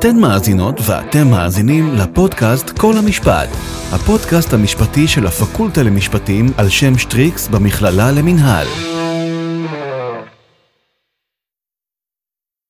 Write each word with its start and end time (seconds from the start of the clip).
אתן 0.00 0.16
מאזינות 0.20 0.80
ואתם 0.86 1.30
מאזינים 1.30 1.94
לפודקאסט 1.94 2.78
כל 2.78 2.92
המשפט, 3.04 3.48
הפודקאסט 3.92 4.52
המשפטי 4.52 5.08
של 5.08 5.26
הפקולטה 5.26 5.82
למשפטים 5.82 6.46
על 6.58 6.68
שם 6.68 6.98
שטריקס 6.98 7.48
במכללה 7.48 8.10
למינהל. 8.10 8.66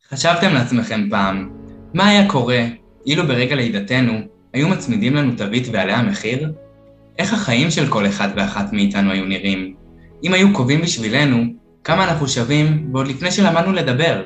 חשבתם 0.08 0.54
לעצמכם 0.54 1.08
פעם, 1.11 1.51
מה 1.95 2.08
היה 2.08 2.29
קורה 2.29 2.64
אילו 3.06 3.27
ברגע 3.27 3.56
לידתנו 3.56 4.20
היו 4.52 4.68
מצמידים 4.68 5.14
לנו 5.14 5.32
תווית 5.36 5.68
ועליה 5.72 6.02
מחיר? 6.02 6.52
איך 7.18 7.32
החיים 7.32 7.70
של 7.70 7.88
כל 7.88 8.06
אחד 8.06 8.28
ואחת 8.36 8.72
מאיתנו 8.72 9.10
היו 9.10 9.24
נראים? 9.24 9.74
אם 10.24 10.34
היו 10.34 10.52
קובעים 10.52 10.80
בשבילנו 10.80 11.44
כמה 11.84 12.04
אנחנו 12.04 12.28
שווים 12.28 12.90
ועוד 12.92 13.08
לפני 13.08 13.30
שלמדנו 13.30 13.72
לדבר? 13.72 14.22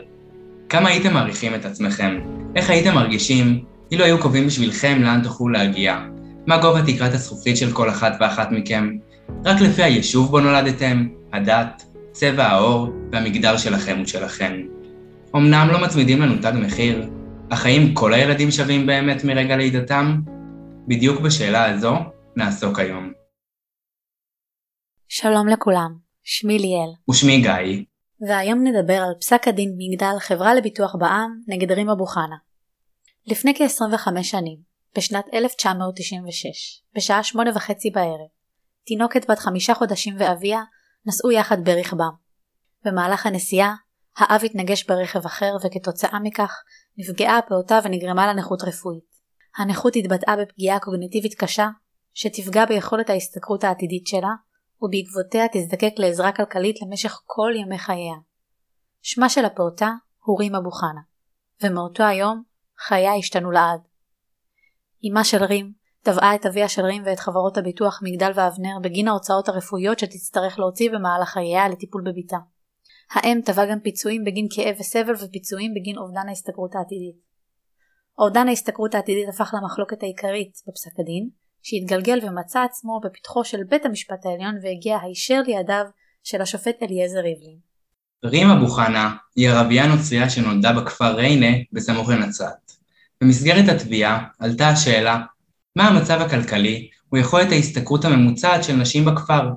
כמה 0.69 0.89
הייתם 0.89 1.15
מעריכים 1.15 1.55
את 1.55 1.65
עצמכם? 1.65 2.21
איך 2.57 2.71
הייתם 2.71 2.95
מרגישים 2.95 3.65
אילו 3.91 4.05
היו 4.05 4.21
קובעים 4.21 4.47
בשבילכם 4.47 5.03
לאן 5.03 5.21
תוכלו 5.23 5.49
להגיע? 5.49 6.01
מה 6.47 6.59
גובה 6.59 6.83
תקרת 6.87 7.15
הזכוכית 7.15 7.57
של 7.57 7.73
כל 7.73 7.91
אחת 7.91 8.13
ואחת 8.21 8.49
מכם? 8.51 8.91
רק 9.45 9.61
לפי 9.61 9.83
היישוב 9.83 10.31
בו 10.31 10.41
נולדתם, 10.41 11.09
הדת, 11.33 11.83
צבע 12.13 12.47
העור 12.47 12.89
והמגדר 13.13 13.57
שלכם 13.57 14.01
ושלכן. 14.03 14.61
אמנם 15.37 15.69
לא 15.73 15.83
מצמידים 15.83 16.21
לנו 16.21 16.35
תג 16.43 16.53
מחיר, 16.55 17.11
אך 17.51 17.67
האם 17.67 17.95
כל 17.95 18.15
הילדים 18.15 18.51
שווים 18.51 18.87
באמת 18.87 19.25
מרגע 19.25 19.57
לידתם? 19.57 20.21
בדיוק 20.89 21.21
בשאלה 21.21 21.71
הזו 21.71 21.95
נעסוק 22.37 22.79
היום. 22.79 23.13
שלום 25.09 25.49
לכולם, 25.49 25.95
שמי 26.23 26.59
ליאל. 26.59 26.91
ושמי 27.11 27.41
גיא. 27.41 27.85
והיום 28.21 28.65
נדבר 28.65 29.03
על 29.03 29.15
פסק 29.21 29.49
הדין 29.49 29.75
מגדל 29.79 30.19
חברה 30.19 30.55
לביטוח 30.55 30.95
בע"מ 30.95 31.41
נגד 31.49 31.73
רים 31.73 31.91
אבו 31.91 32.07
חנה. 32.07 32.37
לפני 33.27 33.55
כ-25 33.55 34.23
שנים, 34.23 34.59
בשנת 34.97 35.25
1996, 35.35 36.83
בשעה 36.97 37.23
שמונה 37.23 37.51
וחצי 37.55 37.91
בערב, 37.91 38.29
תינוקת 38.87 39.31
בת 39.31 39.39
חמישה 39.39 39.75
חודשים 39.75 40.15
ואביה 40.19 40.61
נסעו 41.07 41.33
יחד 41.33 41.65
ברכבם. 41.65 42.11
במהלך 42.85 43.27
הנסיעה, 43.27 43.75
האב 44.17 44.41
התנגש 44.45 44.85
ברכב 44.85 45.27
אחר 45.27 45.57
וכתוצאה 45.65 46.19
מכך 46.23 46.63
נפגעה 46.99 47.39
הפעוטה 47.39 47.81
ונגרמה 47.85 48.27
לה 48.27 48.33
נכות 48.33 48.63
רפואית. 48.63 49.15
הנכות 49.59 49.97
התבטאה 49.97 50.37
בפגיעה 50.37 50.79
קוגניטיבית 50.79 51.35
קשה, 51.35 51.69
שתפגע 52.15 52.65
ביכולת 52.65 53.11
ההשתכרות 53.11 53.65
העתידית 53.65 54.07
שלה, 54.07 54.31
ובעקבותיה 54.83 55.45
תזדקק 55.53 55.93
לעזרה 55.99 56.33
כלכלית 56.33 56.77
למשך 56.83 57.21
כל 57.25 57.53
ימי 57.57 57.79
חייה. 57.79 58.17
שמה 59.03 59.29
של 59.29 59.45
הפעוטה 59.45 59.93
הוא 60.25 60.39
רים 60.41 60.55
אבו 60.55 60.71
חנה, 60.71 61.01
ומאותו 61.63 62.03
היום 62.03 62.43
חייה 62.79 63.15
השתנו 63.15 63.51
לעד. 63.51 63.81
אמה 65.11 65.25
של 65.25 65.45
רים 65.45 65.73
תבעה 66.03 66.35
את 66.35 66.47
אביה 66.47 66.69
של 66.69 66.83
רים 66.83 67.03
ואת 67.07 67.21
חברות 67.21 67.57
הביטוח 67.57 68.01
מגדל 68.03 68.31
ואבנר 68.35 68.79
בגין 68.83 69.09
ההוצאות 69.09 69.49
הרפואיות 69.49 69.99
שתצטרך 69.99 70.59
להוציא 70.59 70.91
במהלך 70.91 71.29
חייה 71.29 71.69
לטיפול 71.69 72.03
בביתה. 72.07 72.39
האם 73.11 73.41
תבע 73.45 73.67
גם 73.67 73.81
פיצויים 73.81 74.25
בגין 74.25 74.47
כאב 74.55 74.77
וסבל 74.81 75.15
ופיצויים 75.15 75.75
בגין 75.75 75.99
אובדן 75.99 76.29
ההשתכרות 76.29 76.75
העתידית. 76.75 77.17
אובדן 78.19 78.49
ההשתכרות 78.49 78.95
העתידית 78.95 79.29
הפך 79.29 79.55
למחלוקת 79.55 80.03
העיקרית 80.03 80.53
בפסק 80.69 81.01
הדין, 81.01 81.31
שהתגלגל 81.67 82.19
ומצא 82.23 82.61
עצמו 82.61 83.01
בפתחו 83.05 83.45
של 83.45 83.59
בית 83.69 83.87
המשפט 83.87 84.27
העליון 84.27 84.55
והגיע 84.63 84.99
הישר 85.03 85.41
לידיו 85.47 85.85
של 86.25 86.43
השופט 86.43 86.83
אליעזר 86.83 87.19
ריבלין. 87.19 87.57
רים 88.25 88.51
אבו 88.51 88.67
חנה 88.69 89.17
היא 89.37 89.49
ערבייה 89.49 89.87
נוצריה 89.87 90.31
שנולדה 90.31 90.73
בכפר 90.73 91.15
ריינה 91.15 91.57
בסמוך 91.73 92.09
לנצרת. 92.09 92.73
במסגרת 93.21 93.69
התביעה 93.69 94.25
עלתה 94.39 94.69
השאלה 94.69 95.21
מה 95.77 95.89
המצב 95.89 96.21
הכלכלי 96.21 96.89
ויכולת 97.13 97.53
ההשתכרות 97.53 98.05
הממוצעת 98.05 98.65
של 98.65 98.77
נשים 98.77 99.05
בכפר. 99.05 99.49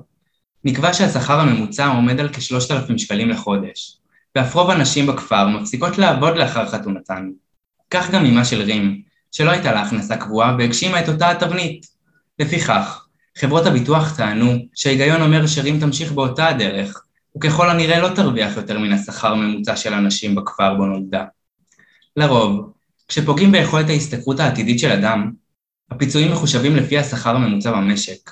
נקבע 0.64 0.94
שהשכר 0.94 1.40
הממוצע 1.40 1.86
עומד 1.86 2.20
על 2.20 2.28
כ-3,000 2.28 2.98
שקלים 2.98 3.30
לחודש, 3.30 3.98
ואף 4.36 4.54
רוב 4.54 4.70
הנשים 4.70 5.06
בכפר 5.06 5.48
מפסיקות 5.48 5.98
לעבוד 5.98 6.36
לאחר 6.36 6.66
חתונתן. 6.68 7.30
כך 7.90 8.10
גם 8.10 8.24
אמה 8.24 8.44
של 8.44 8.62
רים, 8.62 9.02
שלא 9.32 9.50
הייתה 9.50 9.72
לה 9.72 9.82
הכנסה 9.82 10.16
קבועה 10.16 10.56
והגשימה 10.58 11.00
את 11.00 11.08
אותה 11.08 11.30
התבנית. 11.30 11.97
לפיכך, 12.38 13.06
חברות 13.38 13.66
הביטוח 13.66 14.16
טענו 14.16 14.52
שההיגיון 14.74 15.22
אומר 15.22 15.46
שרים 15.46 15.80
תמשיך 15.80 16.12
באותה 16.12 16.48
הדרך, 16.48 17.02
וככל 17.36 17.70
הנראה 17.70 18.00
לא 18.00 18.08
תרוויח 18.14 18.56
יותר 18.56 18.78
מן 18.78 18.92
השכר 18.92 19.32
הממוצע 19.32 19.76
של 19.76 19.94
הנשים 19.94 20.34
בכפר 20.34 20.74
בו 20.74 20.86
נולדה. 20.86 21.24
לרוב, 22.16 22.72
כשפוגעים 23.08 23.52
ביכולת 23.52 23.88
ההשתכרות 23.88 24.40
העתידית 24.40 24.78
של 24.78 24.90
אדם, 24.90 25.32
הפיצויים 25.90 26.32
מחושבים 26.32 26.76
לפי 26.76 26.98
השכר 26.98 27.36
הממוצע 27.36 27.72
במשק. 27.72 28.30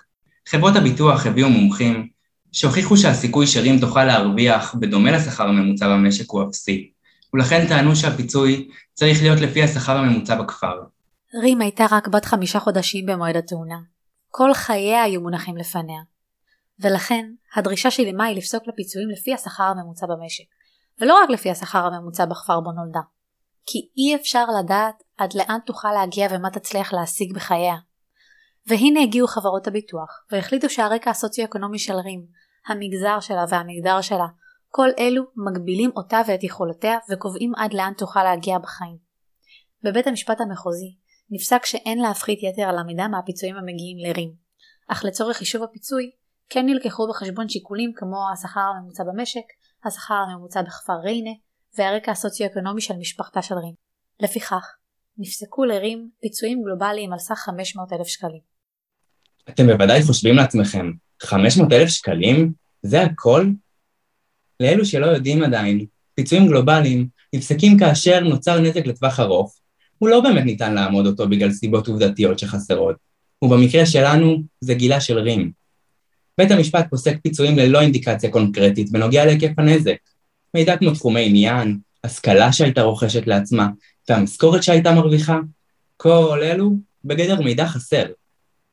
חברות 0.49 0.77
הביטוח 0.77 1.27
הביאו 1.27 1.49
מומחים 1.49 2.09
שהוכיחו 2.53 2.97
שהסיכוי 2.97 3.47
שרים 3.47 3.81
תוכל 3.81 4.05
להרוויח 4.05 4.75
בדומה 4.75 5.11
לשכר 5.11 5.49
הממוצע 5.49 5.89
במשק 5.89 6.31
הוא 6.31 6.49
אפסי, 6.49 6.91
ולכן 7.35 7.69
טענו 7.69 7.97
שהפיצוי 7.97 8.69
צריך 8.95 9.23
להיות 9.23 9.41
לפי 9.41 9.63
השכר 9.63 9.97
הממוצע 9.97 10.43
בכפר. 10.43 10.81
רים 11.43 11.61
הייתה 11.61 11.87
רק 11.91 12.09
בת 12.09 12.25
חמישה 12.25 12.61
חודשים 12.61 13.07
במועד 13.07 13.37
התאונה, 13.37 13.77
כל 14.39 14.55
חייה 14.55 15.03
היו 15.03 15.21
מונחים 15.21 15.57
לפניה. 15.57 16.03
ולכן, 16.81 17.31
הדרישה 17.55 17.91
של 17.91 18.03
אמה 18.07 18.25
היא 18.25 18.37
לפסוק 18.37 18.63
לפיצויים 18.67 19.11
לפי 19.11 19.35
השכר 19.35 19.63
הממוצע 19.63 20.07
במשק, 20.07 20.45
ולא 21.01 21.15
רק 21.23 21.31
לפי 21.31 21.51
השכר 21.51 21.79
הממוצע 21.87 22.25
בכפר 22.25 22.61
בו 22.61 22.73
נולדה. 22.73 23.01
כי 23.67 23.79
אי 23.97 24.17
אפשר 24.17 24.45
לדעת 24.59 25.03
עד 25.17 25.35
לאן 25.35 25.59
תוכל 25.67 25.93
להגיע 25.93 26.29
ומה 26.31 26.51
תצליח 26.51 26.93
להשיג 26.93 27.35
בחייה. 27.35 27.75
והנה 28.67 29.01
הגיעו 29.03 29.29
חברות 29.29 29.67
הביטוח, 29.67 30.25
והחליטו 30.33 30.71
שהרקע 30.71 31.11
הסוציו-אקונומי 31.11 31.79
של 31.79 31.95
רים, 31.95 32.27
המגזר 32.67 33.21
שלה 33.21 33.45
והמגדר 33.49 34.01
שלה, 34.01 34.27
כל 34.69 34.89
אלו 34.99 35.23
מגבילים 35.37 35.91
אותה 35.97 36.21
ואת 36.27 36.45
יכולותיה 36.45 36.99
וקובעים 37.11 37.53
עד 37.57 37.75
לאן 37.75 37.93
תוכל 37.99 38.23
להגיע 38.23 38.59
בחיים. 38.59 38.97
בבית 39.83 40.07
המשפט 40.07 40.41
המחוזי 40.41 40.97
נפסק 41.31 41.65
שאין 41.65 41.99
להפחית 41.99 42.43
יתר 42.43 42.63
על 42.63 42.79
המידה 42.79 43.09
מהפיצויים 43.09 43.57
המגיעים 43.57 43.99
לרים, 43.99 44.33
אך 44.89 45.05
לצורך 45.05 45.37
חישוב 45.37 45.63
הפיצוי 45.63 46.11
כן 46.49 46.67
נלקחו 46.67 47.09
בחשבון 47.09 47.49
שיקולים 47.49 47.93
כמו 47.97 48.17
השכר 48.33 48.61
הממוצע 48.61 49.05
במשק, 49.05 49.45
השכר 49.85 50.15
הממוצע 50.15 50.63
בכפר 50.63 50.93
ריינה 51.05 51.31
והרקע 51.79 52.13
הסוציו-אקונומי 52.13 52.81
של 52.81 52.95
משפחתה 52.95 53.43
של 53.43 53.55
רים. 53.55 53.75
לפיכך, 54.21 54.65
נפסקו 55.19 55.65
לרים 55.65 56.09
פיצויים 56.21 56.63
גלובליים 56.63 57.13
על 57.13 57.19
סך 57.19 57.39
500 57.39 57.93
אלף 57.93 58.07
שקלים. 58.07 58.41
אתם 59.49 59.67
בוודאי 59.67 60.03
חושבים 60.03 60.37
לעצמכם, 60.37 60.91
500 61.23 61.73
אלף 61.73 61.89
שקלים? 61.89 62.53
זה 62.83 63.03
הכל? 63.03 63.47
לאלו 64.61 64.85
שלא 64.85 65.07
יודעים 65.07 65.43
עדיין, 65.43 65.87
פיצויים 66.15 66.47
גלובליים 66.47 67.09
נפסקים 67.33 67.79
כאשר 67.79 68.21
נוצר 68.21 68.61
נזק 68.61 68.87
לטווח 68.87 69.21
ארוך, 69.21 69.61
הוא 69.99 70.09
לא 70.09 70.21
באמת 70.21 70.45
ניתן 70.45 70.75
לעמוד 70.75 71.07
אותו 71.07 71.29
בגלל 71.29 71.53
סיבות 71.53 71.89
עובדתיות 71.89 72.39
שחסרות, 72.39 72.97
ובמקרה 73.43 73.87
שלנו 73.87 74.43
זה 74.61 74.75
גילה 74.75 75.01
של 75.01 75.19
רים. 75.19 75.51
בית 76.39 76.51
המשפט 76.51 76.87
פוסק 76.91 77.17
פיצויים 77.23 77.59
ללא 77.59 77.81
אינדיקציה 77.81 78.31
קונקרטית 78.31 78.91
בנוגע 78.91 79.27
להיקף 79.27 79.59
הנזק. 79.59 79.97
מידע 80.55 80.77
כמו 80.77 80.91
תחומי 80.91 81.27
עניין, 81.27 81.79
השכלה 82.05 82.53
שהייתה 82.53 82.83
רוכשת 82.83 83.27
לעצמה, 83.27 83.69
והמשכורת 84.09 84.63
שהייתה 84.63 84.93
מרוויחה, 84.93 85.39
כל 85.97 86.41
אלו 86.43 86.77
בגדר 87.05 87.41
מידע 87.41 87.67
חסר. 87.67 88.05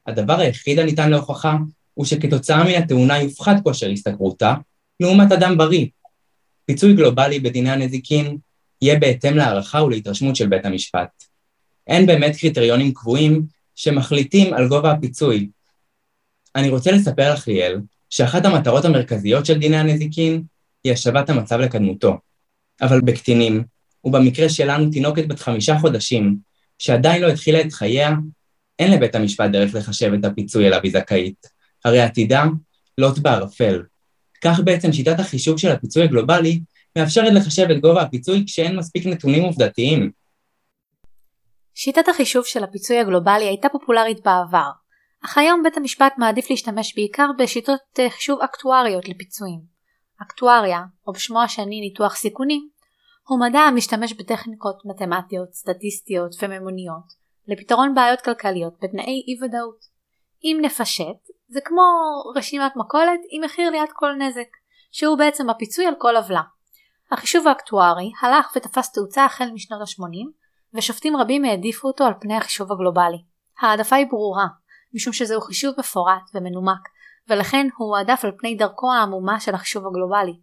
הדבר 0.08 0.40
היחיד 0.40 0.80
הניתן 0.80 1.10
להוכחה 1.10 1.58
הוא 1.94 2.06
שכתוצאה 2.06 2.64
מן 2.64 2.84
התאונה 2.84 3.22
יופחת 3.22 3.56
כושר 3.64 3.90
השתכרותה, 3.90 4.54
לעומת 5.00 5.32
אדם 5.32 5.58
בריא. 5.58 5.88
פיצוי 6.66 6.94
גלובלי 6.94 7.40
בדיני 7.40 7.72
הנזיקין 7.72 8.38
יהיה 8.84 9.00
בהתאם 9.00 9.38
להערכה 9.38 9.84
ולהתרשמות 9.84 10.36
של 10.36 10.48
בית 10.48 10.66
המשפט. 10.66 11.24
אין 11.88 12.06
באמת 12.06 12.36
קריטריונים 12.36 12.94
קבועים 12.94 13.46
שמחליטים 13.76 14.54
על 14.54 14.68
גובה 14.68 14.92
הפיצוי. 14.92 15.50
אני 16.56 16.70
רוצה 16.70 16.92
לספר 16.92 17.34
לך, 17.34 17.48
ליאל, 17.48 17.80
שאחת 18.10 18.46
המטרות 18.46 18.86
המרכזיות 18.86 19.46
של 19.46 19.60
דיני 19.60 19.78
הנזיקין 19.78 20.44
היא 20.84 20.94
השבת 20.94 21.30
המצב 21.30 21.60
לקדמותו. 21.60 22.18
אבל 22.82 23.02
בקטינים, 23.02 23.64
ובמקרה 24.04 24.50
שלנו 24.50 24.90
תינוקת 24.92 25.28
בת 25.28 25.40
חמישה 25.40 25.80
חודשים, 25.80 26.38
שעדיין 26.80 27.22
לא 27.22 27.28
התחילה 27.28 27.62
את 27.62 27.74
חייה, 27.74 28.12
אין 28.80 28.92
לבית 28.92 29.16
המשפט 29.16 29.50
דרך 29.50 29.76
לחשב 29.76 30.14
את 30.14 30.26
הפיצוי 30.26 30.68
אליו 30.68 30.80
היא 30.84 30.92
זכאית. 30.92 31.48
הרי 31.86 32.02
עתידה 32.02 32.46
לוט 32.98 33.20
בערפל. 33.20 33.84
כך 34.44 34.60
בעצם 34.60 34.94
שיטת 34.94 35.20
החישוב 35.20 35.58
של 35.58 35.72
הפיצוי 35.72 36.04
הגלובלי 36.04 36.60
מאפשרת 36.98 37.34
לחשב 37.34 37.68
את 37.72 37.82
גובה 37.82 38.02
הפיצוי 38.02 38.44
כשאין 38.48 38.76
מספיק 38.76 39.06
נתונים 39.06 39.44
עובדתיים. 39.44 40.12
שיטת 41.76 42.08
החישוב 42.08 42.46
של 42.46 42.64
הפיצוי 42.64 43.00
הגלובלי 43.00 43.46
הייתה 43.46 43.70
פופולרית 43.70 44.18
בעבר, 44.24 44.70
אך 45.26 45.38
היום 45.38 45.64
בית 45.64 45.78
המשפט 45.78 46.14
מעדיף 46.18 46.50
להשתמש 46.50 46.96
בעיקר 46.96 47.28
בשיטות 47.38 48.00
חישוב 48.10 48.42
אקטואריות 48.42 49.10
לפיצויים. 49.10 49.60
אקטואריה, 50.22 50.82
או 51.08 51.14
בשמו 51.14 51.42
השני 51.42 51.82
ניתוח 51.82 52.16
סיכונים, 52.16 52.70
הוא 53.28 53.40
מדע 53.40 53.60
המשתמש 53.60 54.14
בטכניקות 54.14 54.78
מתמטיות, 54.86 55.54
סטטיסטיות 55.54 56.36
וממוניות 56.42 57.24
לפתרון 57.48 57.96
בעיות 57.96 58.22
כלכליות 58.22 58.74
בתנאי 58.82 59.24
אי 59.28 59.46
ודאות. 59.46 59.80
אם 60.44 60.58
נפשט, 60.62 61.20
זה 61.48 61.60
כמו 61.66 61.82
רשימת 62.36 62.72
מכולת 62.76 63.20
עם 63.32 63.44
מחיר 63.44 63.70
ליד 63.70 63.90
כל 63.94 64.14
נזק, 64.20 64.48
שהוא 64.92 65.18
בעצם 65.18 65.50
הפיצוי 65.50 65.86
על 65.86 65.94
כל 65.98 66.16
עוולה. 66.16 66.42
החישוב 67.14 67.48
האקטוארי 67.48 68.12
הלך 68.22 68.52
ותפס 68.56 68.92
תאוצה 68.92 69.26
החל 69.26 69.50
משנות 69.54 69.82
ה-80, 69.82 70.28
ושופטים 70.74 71.18
רבים 71.18 71.46
העדיפו 71.46 71.88
אותו 71.88 72.04
על 72.04 72.14
פני 72.22 72.38
החישוב 72.38 72.72
הגלובלי. 72.72 73.24
העדפה 73.62 73.96
היא 73.96 74.06
ברורה, 74.10 74.46
משום 74.94 75.14
שזהו 75.14 75.42
חישוב 75.42 75.74
מפורט 75.80 76.22
ומנומק, 76.34 76.90
ולכן 77.30 77.68
הוא 77.78 77.88
הועדף 77.88 78.22
על 78.24 78.32
פני 78.40 78.56
דרכו 78.56 78.92
העמומה 78.92 79.40
של 79.40 79.56
החישוב 79.56 79.84
הגלובלי. 79.88 80.40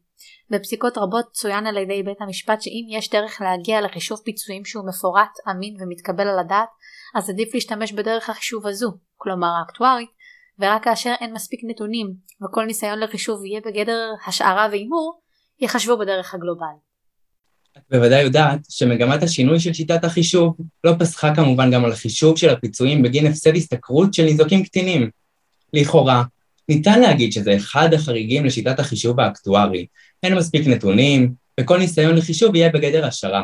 בפסיקות 0.51 0.99
רבות 0.99 1.33
צוין 1.33 1.67
על 1.67 1.77
ידי 1.77 2.03
בית 2.03 2.21
המשפט 2.21 2.63
שאם 2.63 2.99
יש 2.99 3.11
דרך 3.11 3.41
להגיע 3.41 3.81
לחישוב 3.81 4.19
פיצויים 4.25 4.65
שהוא 4.65 4.89
מפורט, 4.89 5.39
אמין 5.51 5.77
ומתקבל 5.81 6.29
על 6.29 6.39
הדעת, 6.39 6.69
אז 7.15 7.31
עדיף 7.31 7.55
להשתמש 7.55 7.93
בדרך 7.93 8.31
החישוב 8.31 8.67
הזו, 8.67 8.91
כלומר 9.17 9.49
האקטוארית, 9.59 10.11
ורק 10.59 10.85
כאשר 10.85 11.15
אין 11.21 11.33
מספיק 11.33 11.61
נתונים 11.65 12.15
וכל 12.45 12.65
ניסיון 12.65 12.99
לחישוב 12.99 13.45
יהיה 13.45 13.61
בגדר 13.61 14.13
השערה 14.27 14.69
והימור, 14.71 15.20
יחשבו 15.61 15.99
בדרך 15.99 16.35
הגלובלית. 16.35 16.91
את 17.79 17.83
בוודאי 17.91 18.23
יודעת 18.23 18.61
שמגמת 18.69 19.23
השינוי 19.23 19.61
של 19.61 19.73
שיטת 19.73 20.05
החישוב 20.05 20.57
לא 20.85 20.93
פסחה 20.99 21.35
כמובן 21.35 21.71
גם 21.71 21.85
על 21.85 21.93
החישוב 21.93 22.39
של 22.39 22.49
הפיצויים 22.49 23.03
בגין 23.03 23.27
הפסד 23.27 23.57
השתכרות 23.57 24.15
של 24.15 24.25
ניזוקים 24.25 24.65
קטינים. 24.65 25.11
לכאורה, 25.73 26.23
ניתן 26.69 27.01
להגיד 27.01 27.33
שזה 27.33 27.57
אחד 27.57 27.95
החריגים 27.95 28.45
לשיטת 28.45 28.79
החישוב 28.79 29.21
האקטוארי. 29.21 29.87
אין 30.23 30.35
מספיק 30.35 30.67
נתונים, 30.67 31.35
וכל 31.61 31.79
ניסיון 31.79 32.17
לחישוב 32.17 32.55
יהיה 32.55 32.69
בגדר 32.69 33.07
השערה. 33.07 33.43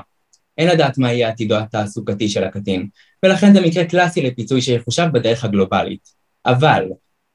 אין 0.58 0.68
לדעת 0.68 0.98
מה 0.98 1.12
יהיה 1.12 1.28
עתידו 1.28 1.56
התעסוקתי 1.56 2.28
של 2.28 2.44
הקטין, 2.44 2.88
ולכן 3.22 3.54
זה 3.54 3.60
מקרה 3.60 3.84
קלאסי 3.84 4.22
לפיצוי 4.22 4.62
שיחושב 4.62 5.06
בדרך 5.12 5.44
הגלובלית. 5.44 6.08
אבל, 6.46 6.84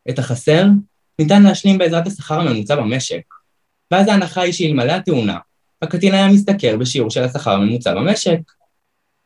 את 0.09 0.19
החסר 0.19 0.65
ניתן 1.19 1.43
להשלים 1.43 1.77
בעזרת 1.77 2.07
השכר 2.07 2.39
הממוצע 2.39 2.75
במשק. 2.75 3.40
ואז 3.91 4.07
ההנחה 4.07 4.41
היא 4.41 4.53
שאלמלא 4.53 4.91
התאונה, 4.91 5.37
הקטין 5.81 6.13
היה 6.13 6.27
משתכר 6.27 6.77
בשיעור 6.77 7.09
של 7.09 7.23
השכר 7.23 7.51
הממוצע 7.51 7.95
במשק. 7.95 8.39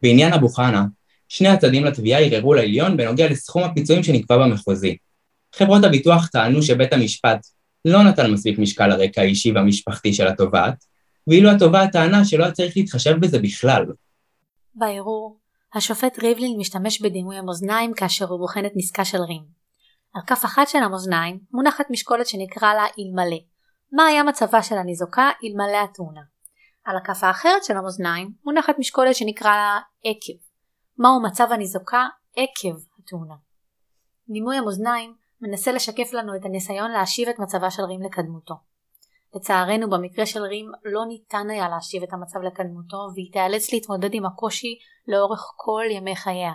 בעניין 0.02 0.34
אבו 0.34 0.50
חנה, 0.50 0.86
שני 1.30 1.48
הצדדים 1.48 1.86
לתביעה 1.86 2.22
ערערו 2.22 2.54
לעליון 2.54 2.98
בנוגע 2.98 3.30
לסכום 3.30 3.64
הפיצויים 3.64 4.04
שנקבע 4.04 4.38
במחוזי. 4.38 4.98
חברות 5.56 5.84
הביטוח 5.84 6.28
טענו 6.28 6.62
שבית 6.62 6.94
המשפט 6.94 7.48
לא 7.86 8.04
נתן 8.04 8.32
מספיק 8.32 8.60
משקל 8.60 8.88
לרקע 8.88 9.22
האישי 9.22 9.52
והמשפחתי 9.52 10.14
של 10.14 10.28
התובעת, 10.28 10.86
ואילו 11.28 11.52
התובעת 11.52 11.92
טענה 11.92 12.26
שלא 12.26 12.44
היה 12.44 12.52
צריך 12.52 12.78
להתחשב 12.78 13.16
בזה 13.20 13.40
בכלל. 13.40 13.86
בערעור, 14.76 15.38
השופט 15.74 16.20
ריבלין 16.20 16.58
משתמש 16.58 17.02
בדימוי 17.02 17.38
המאזניים 17.38 17.94
כאשר 17.94 18.26
הוא 18.26 18.40
בוחן 18.40 18.66
את 18.66 18.72
נזקה 18.76 19.06
של 19.06 19.18
רים. 19.18 19.42
על 20.14 20.22
כף 20.28 20.46
אחת 20.46 20.68
של 20.68 20.78
המאזניים 20.78 21.40
מונחת 21.54 21.86
משקולת 21.90 22.28
שנקרא 22.28 22.74
לה 22.74 22.86
אלמלא. 23.00 23.55
מה 23.96 24.06
היה 24.06 24.24
מצבה 24.24 24.64
של 24.64 24.78
הניזוקה 24.78 25.30
אלמלא 25.44 25.84
התאונה? 25.84 26.22
על 26.84 26.98
הכף 26.98 27.24
האחרת 27.24 27.64
של 27.64 27.78
המאזניים 27.78 28.32
מונחת 28.46 28.80
משקולת 28.80 29.16
שנקרא 29.16 29.50
לה 29.50 29.80
עקב. 30.04 30.40
מהו 30.98 31.24
מצב 31.24 31.48
הניזוקה 31.52 32.06
עקב 32.36 32.78
התאונה? 33.00 33.36
דימוי 34.30 34.58
המאזניים 34.58 35.16
מנסה 35.42 35.72
לשקף 35.72 36.14
לנו 36.14 36.36
את 36.36 36.46
הניסיון 36.46 36.92
להשיב 36.92 37.30
את 37.30 37.40
מצבה 37.40 37.72
של 37.72 37.84
רים 37.84 38.02
לקדמותו. 38.02 38.56
לצערנו 39.36 39.90
במקרה 39.90 40.26
של 40.26 40.42
רים 40.42 40.72
לא 40.86 41.06
ניתן 41.08 41.50
היה 41.50 41.70
להשיב 41.70 42.04
את 42.04 42.14
המצב 42.14 42.40
לקדמותו 42.40 42.98
והיא 43.16 43.32
תיאלץ 43.32 43.74
להתמודד 43.74 44.10
עם 44.14 44.26
הקושי 44.26 44.78
לאורך 45.08 45.54
כל 45.56 45.84
ימי 45.90 46.16
חייה. 46.16 46.54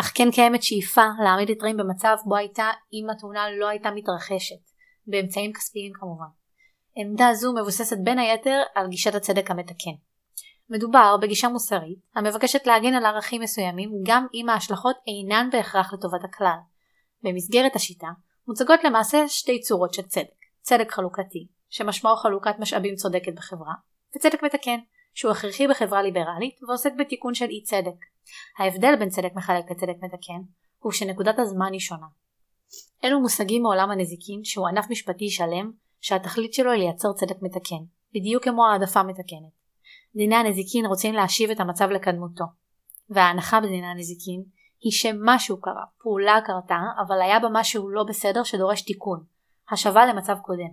אך 0.00 0.12
כן 0.14 0.30
קיימת 0.30 0.62
שאיפה 0.62 1.06
להעמיד 1.24 1.50
את 1.50 1.62
רים 1.62 1.76
במצב 1.76 2.16
בו 2.24 2.36
הייתה 2.36 2.70
אם 2.92 3.10
התאונה 3.10 3.50
לא 3.50 3.68
הייתה 3.68 3.90
מתרחשת, 3.90 4.62
באמצעים 5.06 5.52
כספיים 5.52 5.92
כמובן. 5.94 6.39
עמדה 6.96 7.34
זו 7.34 7.52
מבוססת 7.52 7.96
בין 8.04 8.18
היתר 8.18 8.62
על 8.74 8.88
גישת 8.88 9.14
הצדק 9.14 9.50
המתקן. 9.50 9.90
מדובר 10.70 11.16
בגישה 11.22 11.48
מוסרית 11.48 11.98
המבקשת 12.14 12.66
להגן 12.66 12.94
על 12.94 13.06
ערכים 13.06 13.42
מסוימים 13.42 13.90
גם 14.06 14.26
אם 14.34 14.48
ההשלכות 14.48 14.96
אינן 15.06 15.48
בהכרח 15.52 15.92
לטובת 15.92 16.24
הכלל. 16.24 16.58
במסגרת 17.22 17.76
השיטה 17.76 18.06
מוצגות 18.48 18.84
למעשה 18.84 19.28
שתי 19.28 19.60
צורות 19.60 19.94
של 19.94 20.02
צדק, 20.02 20.40
צדק 20.60 20.90
חלוקתי, 20.90 21.46
שמשמעו 21.68 22.16
חלוקת 22.16 22.54
משאבים 22.58 22.94
צודקת 22.94 23.32
בחברה, 23.34 23.74
וצדק 24.16 24.42
מתקן, 24.42 24.78
שהוא 25.14 25.32
הכרחי 25.32 25.68
בחברה 25.68 26.02
ליברלית 26.02 26.62
ועוסק 26.68 26.92
בתיקון 26.98 27.34
של 27.34 27.44
אי 27.44 27.62
צדק. 27.62 28.04
ההבדל 28.58 28.96
בין 28.96 29.08
צדק 29.08 29.30
מחלק 29.34 29.70
לצדק 29.70 29.96
מתקן 30.02 30.42
הוא 30.78 30.92
שנקודת 30.92 31.38
הזמן 31.38 31.72
היא 31.72 31.80
שונה. 31.80 32.06
אלו 33.04 33.20
מושגים 33.20 33.62
מעולם 33.62 33.90
הנזיקין 33.90 34.44
שהוא 34.44 34.68
ענף 34.68 34.90
משפטי 34.90 35.30
שלם 35.30 35.72
שהתכלית 36.00 36.54
שלו 36.54 36.72
היא 36.72 36.82
לייצר 36.82 37.12
צדק 37.12 37.36
מתקן, 37.42 37.84
בדיוק 38.14 38.44
כמו 38.44 38.66
העדפה 38.66 39.02
מתקנת. 39.02 39.60
דיני 40.16 40.36
הנזיקין 40.36 40.86
רוצים 40.86 41.14
להשיב 41.14 41.50
את 41.50 41.60
המצב 41.60 41.90
לקדמותו, 41.90 42.44
וההנחה 43.10 43.60
בדיני 43.60 43.86
הנזיקין 43.86 44.42
היא 44.80 44.92
שמשהו 44.92 45.60
קרה, 45.60 45.84
פעולה 46.02 46.38
קרתה, 46.46 46.80
אבל 47.06 47.22
היה 47.22 47.40
בה 47.40 47.48
משהו 47.52 47.90
לא 47.90 48.04
בסדר 48.08 48.44
שדורש 48.44 48.82
תיקון, 48.82 49.24
השבה 49.70 50.06
למצב 50.06 50.34
קודם. 50.42 50.68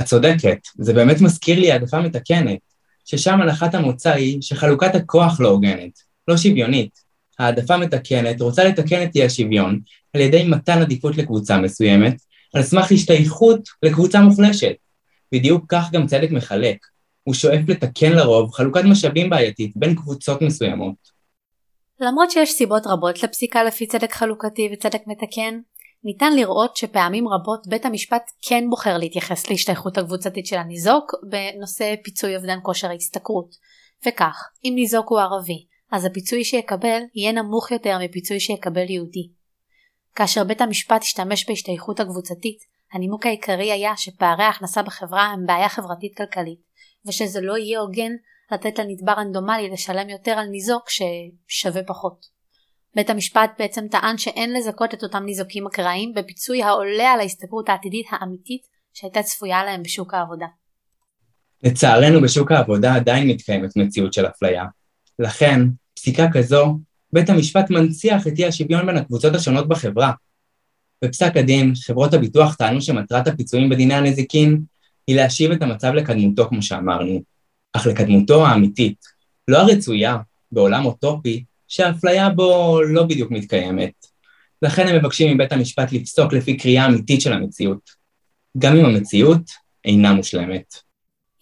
את 0.00 0.04
צודקת, 0.04 0.58
זה 0.78 0.94
באמת 0.94 1.20
מזכיר 1.20 1.60
לי 1.60 1.72
העדפה 1.72 2.00
מתקנת, 2.00 2.58
ששם 3.04 3.40
הנחת 3.40 3.74
המוצא 3.74 4.12
היא 4.12 4.42
שחלוקת 4.42 4.94
הכוח 4.94 5.40
לא 5.40 5.48
הוגנת, 5.48 5.98
לא 6.28 6.36
שוויונית. 6.36 7.06
העדפה 7.38 7.76
מתקנת 7.76 8.40
רוצה 8.40 8.64
לתקן 8.64 9.02
את 9.02 9.16
אי 9.16 9.24
השוויון 9.24 9.80
על 10.14 10.20
ידי 10.20 10.48
מתן 10.48 10.82
עדיפות 10.82 11.16
לקבוצה 11.16 11.58
מסוימת, 11.58 12.16
על 12.56 12.62
סמך 12.62 12.92
השתייכות 12.92 13.60
לקבוצה 13.82 14.20
מוחלשת. 14.20 14.74
בדיוק 15.32 15.64
כך 15.68 15.90
גם 15.92 16.06
צדק 16.06 16.30
מחלק, 16.30 16.76
הוא 17.22 17.34
שואף 17.34 17.60
לתקן 17.68 18.12
לרוב 18.12 18.50
חלוקת 18.50 18.84
משאבים 18.84 19.30
בעייתית 19.30 19.72
בין 19.76 19.94
קבוצות 19.94 20.42
מסוימות. 20.42 20.94
למרות 22.00 22.30
שיש 22.30 22.52
סיבות 22.52 22.82
רבות 22.86 23.22
לפסיקה 23.22 23.64
לפי 23.64 23.86
צדק 23.86 24.12
חלוקתי 24.12 24.68
וצדק 24.72 25.00
מתקן, 25.06 25.58
ניתן 26.04 26.36
לראות 26.36 26.76
שפעמים 26.76 27.28
רבות 27.28 27.66
בית 27.66 27.84
המשפט 27.84 28.30
כן 28.42 28.70
בוחר 28.70 28.98
להתייחס 28.98 29.50
להשתייכות 29.50 29.98
הקבוצתית 29.98 30.46
של 30.46 30.56
הניזוק 30.56 31.12
בנושא 31.22 31.94
פיצוי 32.04 32.36
אובדן 32.36 32.58
כושר 32.62 32.88
ההשתכרות. 32.90 33.56
וכך, 34.08 34.48
אם 34.64 34.72
ניזוק 34.74 35.08
הוא 35.08 35.20
ערבי, 35.20 35.66
אז 35.92 36.04
הפיצוי 36.04 36.44
שיקבל 36.44 37.00
יהיה 37.14 37.32
נמוך 37.32 37.70
יותר 37.70 37.98
מפיצוי 38.04 38.40
שיקבל 38.40 38.90
יהודי. 38.90 39.28
כאשר 40.16 40.44
בית 40.44 40.60
המשפט 40.60 41.02
השתמש 41.02 41.48
בהשתייכות 41.48 42.00
הקבוצתית, 42.00 42.58
הנימוק 42.92 43.26
העיקרי 43.26 43.72
היה 43.72 43.92
שפערי 43.96 44.44
ההכנסה 44.44 44.82
בחברה 44.82 45.24
הם 45.24 45.46
בעיה 45.46 45.68
חברתית 45.68 46.16
כלכלית, 46.16 46.58
ושזה 47.06 47.40
לא 47.40 47.56
יהיה 47.56 47.80
הוגן 47.80 48.12
לתת 48.52 48.78
לנתבע 48.78 49.12
רנדומלי 49.12 49.70
לשלם 49.70 50.08
יותר 50.08 50.30
על 50.30 50.46
ניזוק 50.46 50.84
ששווה 50.90 51.82
פחות. 51.86 52.26
בית 52.94 53.10
המשפט 53.10 53.50
בעצם 53.58 53.88
טען 53.90 54.18
שאין 54.18 54.52
לזכות 54.52 54.94
את 54.94 55.02
אותם 55.02 55.24
ניזוקים 55.24 55.66
אקראיים 55.66 56.12
בפיצוי 56.16 56.62
העולה 56.62 57.12
על 57.12 57.20
ההסתברות 57.20 57.68
העתידית 57.68 58.06
האמיתית 58.10 58.62
שהייתה 58.94 59.22
צפויה 59.22 59.64
להם 59.64 59.82
בשוק 59.82 60.14
העבודה. 60.14 60.46
לצערנו 61.62 62.20
בשוק 62.20 62.52
העבודה 62.52 62.94
עדיין 62.94 63.28
מתקיימת 63.28 63.76
מציאות 63.76 64.12
של 64.12 64.26
אפליה. 64.26 64.64
לכן, 65.18 65.60
פסיקה 65.94 66.26
כזו, 66.32 66.78
בית 67.12 67.30
המשפט 67.30 67.70
מנציח 67.70 68.26
את 68.26 68.38
אי 68.38 68.46
השוויון 68.46 68.86
בין 68.86 68.96
הקבוצות 68.96 69.34
השונות 69.34 69.68
בחברה. 69.68 70.12
בפסק 71.04 71.36
הדין, 71.36 71.72
חברות 71.86 72.14
הביטוח 72.14 72.54
טענו 72.54 72.82
שמטרת 72.82 73.26
הפיצויים 73.26 73.68
בדיני 73.68 73.94
הנזיקין 73.94 74.60
היא 75.06 75.16
להשיב 75.16 75.50
את 75.52 75.62
המצב 75.62 75.88
לקדמותו 75.88 76.48
כמו 76.48 76.62
שאמרנו, 76.62 77.22
אך 77.72 77.86
לקדמותו 77.86 78.46
האמיתית, 78.46 79.04
לא 79.48 79.58
הרצויה, 79.58 80.16
בעולם 80.52 80.86
אוטופי, 80.86 81.44
שהאפליה 81.68 82.30
בו 82.30 82.80
לא 82.82 83.02
בדיוק 83.02 83.30
מתקיימת. 83.30 83.92
לכן 84.62 84.88
הם 84.88 84.96
מבקשים 84.96 85.34
מבית 85.34 85.52
המשפט 85.52 85.92
לפסוק 85.92 86.32
לפי 86.32 86.56
קריאה 86.56 86.86
אמיתית 86.86 87.20
של 87.20 87.32
המציאות, 87.32 87.90
גם 88.58 88.76
אם 88.76 88.84
המציאות 88.84 89.50
אינה 89.84 90.12
מושלמת. 90.12 90.74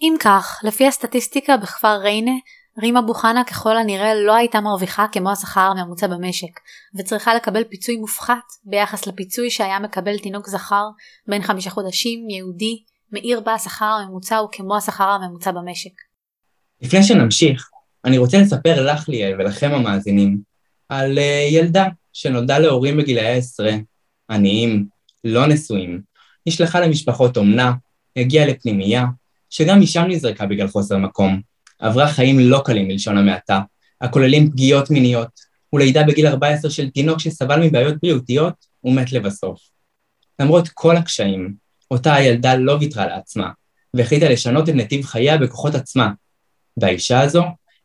אם 0.03 0.15
כך, 0.21 0.61
לפי 0.65 0.87
הסטטיסטיקה 0.87 1.57
בכפר 1.57 1.97
ריינה, 1.97 2.35
רימה 2.83 3.03
בוחנה 3.03 3.45
ככל 3.45 3.77
הנראה 3.77 4.15
לא 4.15 4.35
הייתה 4.35 4.61
מרוויחה 4.61 5.07
כמו 5.13 5.31
השכר 5.31 5.61
הממוצע 5.61 6.07
במשק, 6.07 6.61
וצריכה 6.99 7.35
לקבל 7.35 7.65
פיצוי 7.65 7.97
מופחת 7.97 8.43
ביחס 8.65 9.07
לפיצוי 9.07 9.51
שהיה 9.51 9.79
מקבל 9.79 10.19
תינוק 10.19 10.49
זכר 10.49 10.85
בין 11.27 11.43
חמישה 11.43 11.71
חודשים, 11.71 12.31
יהודי, 12.31 12.83
מעיר 13.13 13.41
בה 13.41 13.55
השכר 13.55 13.85
הממוצע 13.85 14.37
הוא 14.37 14.49
כמו 14.53 14.77
השכר 14.77 15.05
הממוצע 15.05 15.51
במשק. 15.51 15.91
לפני 16.83 17.03
שנמשיך, 17.03 17.71
אני 18.05 18.19
רוצה 18.19 18.39
לספר 18.39 18.87
לך 18.87 19.09
ליאל 19.09 19.41
ולכם 19.41 19.71
המאזינים 19.75 20.39
על 20.89 21.19
uh, 21.19 21.55
ילדה 21.55 21.85
שנולדה 22.13 22.59
להורים 22.59 22.97
בגילאי 22.97 23.27
העשרה, 23.27 23.73
עניים, 24.31 24.87
לא 25.25 25.47
נשואים, 25.47 26.01
נשלחה 26.47 26.81
למשפחות 26.81 27.37
אומנה, 27.37 27.73
הגיעה 28.17 28.47
לפנימייה, 28.47 29.05
שגם 29.51 29.81
משם 29.81 30.05
נזרקה 30.09 30.47
בגלל 30.47 30.69
חוסר 30.69 30.99
מקום, 30.99 31.41
עברה 31.79 32.09
חיים 32.09 32.39
לא 32.39 32.63
קלים 32.65 32.89
בלשון 32.89 33.19
המעטה, 33.19 33.61
הכוללים 34.01 34.51
פגיעות 34.51 34.91
מיניות, 34.91 35.41
ולידה 35.73 36.03
בגיל 36.03 36.27
14 36.27 36.71
של 36.71 36.91
תינוק 36.91 37.21
שסבל 37.21 37.67
מבעיות 37.67 37.95
בריאותיות 38.03 38.55
ומת 38.85 39.13
לבסוף. 39.13 39.61
למרות 40.39 40.69
כל 40.69 40.97
הקשיים, 40.97 41.55
אותה 41.91 42.15
הילדה 42.15 42.55
לא 42.55 42.73
ויתרה 42.73 43.07
לעצמה, 43.07 43.51
והחליטה 43.95 44.29
לשנות 44.29 44.69
את 44.69 44.75
נתיב 44.75 45.05
חייה 45.05 45.39
בכוחות 45.39 45.75
עצמה. 45.75 46.11
והאישה 46.77 47.21
הזו 47.21 47.43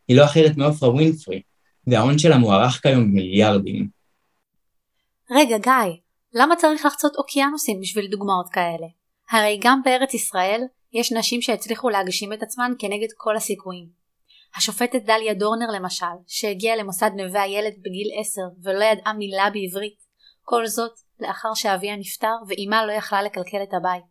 היא 0.07 0.17
לא 0.17 0.25
אחרת 0.25 0.57
מעופרה 0.57 0.89
ווינפרי, 0.89 1.41
וההון 1.87 2.17
שלה 2.17 2.37
מוערך 2.37 2.81
כיום 2.81 3.11
במיליארדים. 3.11 3.87
רגע, 5.31 5.57
גיא, 5.57 5.95
למה 6.33 6.55
צריך 6.55 6.85
לחצות 6.85 7.15
אוקיינוסים 7.15 7.79
בשביל 7.81 8.07
דוגמאות 8.07 8.49
כאלה? 8.51 8.87
הרי 9.31 9.59
גם 9.63 9.81
בארץ 9.85 10.13
ישראל 10.13 10.61
יש 10.93 11.11
נשים 11.11 11.41
שהצליחו 11.41 11.89
להגשים 11.89 12.33
את 12.33 12.43
עצמן 12.43 12.71
כנגד 12.79 13.07
כל 13.17 13.35
הסיכויים. 13.35 13.87
השופטת 14.55 15.01
דליה 15.05 15.33
דורנר 15.33 15.71
למשל, 15.75 16.05
שהגיעה 16.27 16.75
למוסד 16.75 17.11
נווה 17.17 17.41
הילד 17.41 17.73
בגיל 17.73 18.07
10 18.21 18.41
ולא 18.63 18.83
ידעה 18.83 19.13
מילה 19.13 19.49
בעברית, 19.53 19.97
כל 20.41 20.67
זאת 20.67 20.91
לאחר 21.19 21.53
שאביה 21.53 21.95
נפטר 21.95 22.33
ואימה 22.47 22.85
לא 22.85 22.91
יכלה 22.91 23.21
לקלקל 23.21 23.63
את 23.63 23.73
הבית. 23.73 24.03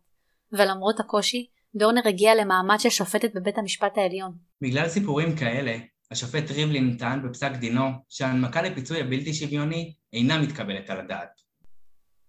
ולמרות 0.51 0.99
הקושי, 0.99 1.47
דורנר 1.75 2.01
הגיעה 2.05 2.35
למעמד 2.35 2.79
של 2.79 2.89
שופטת 2.89 3.33
בבית 3.35 3.57
המשפט 3.57 3.97
העליון. 3.97 4.31
בגלל 4.61 4.89
סיפורים 4.89 5.35
כאלה, 5.35 5.77
השופט 6.11 6.51
ריבלין 6.51 6.97
טען 6.97 7.29
בפסק 7.29 7.51
דינו 7.51 7.83
שההנמקה 8.09 8.61
לפיצוי 8.61 8.99
הבלתי 9.01 9.33
שוויוני 9.33 9.93
אינה 10.13 10.41
מתקבלת 10.41 10.89
על 10.89 10.99
הדעת. 10.99 11.41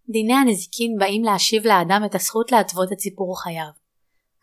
דיני 0.08 0.34
הנזיקין 0.34 0.96
באים 0.98 1.24
להשיב 1.24 1.66
לאדם 1.66 2.02
את 2.06 2.14
הזכות 2.14 2.52
להתוות 2.52 2.92
את 2.92 3.00
סיפור 3.00 3.42
חייו. 3.42 3.79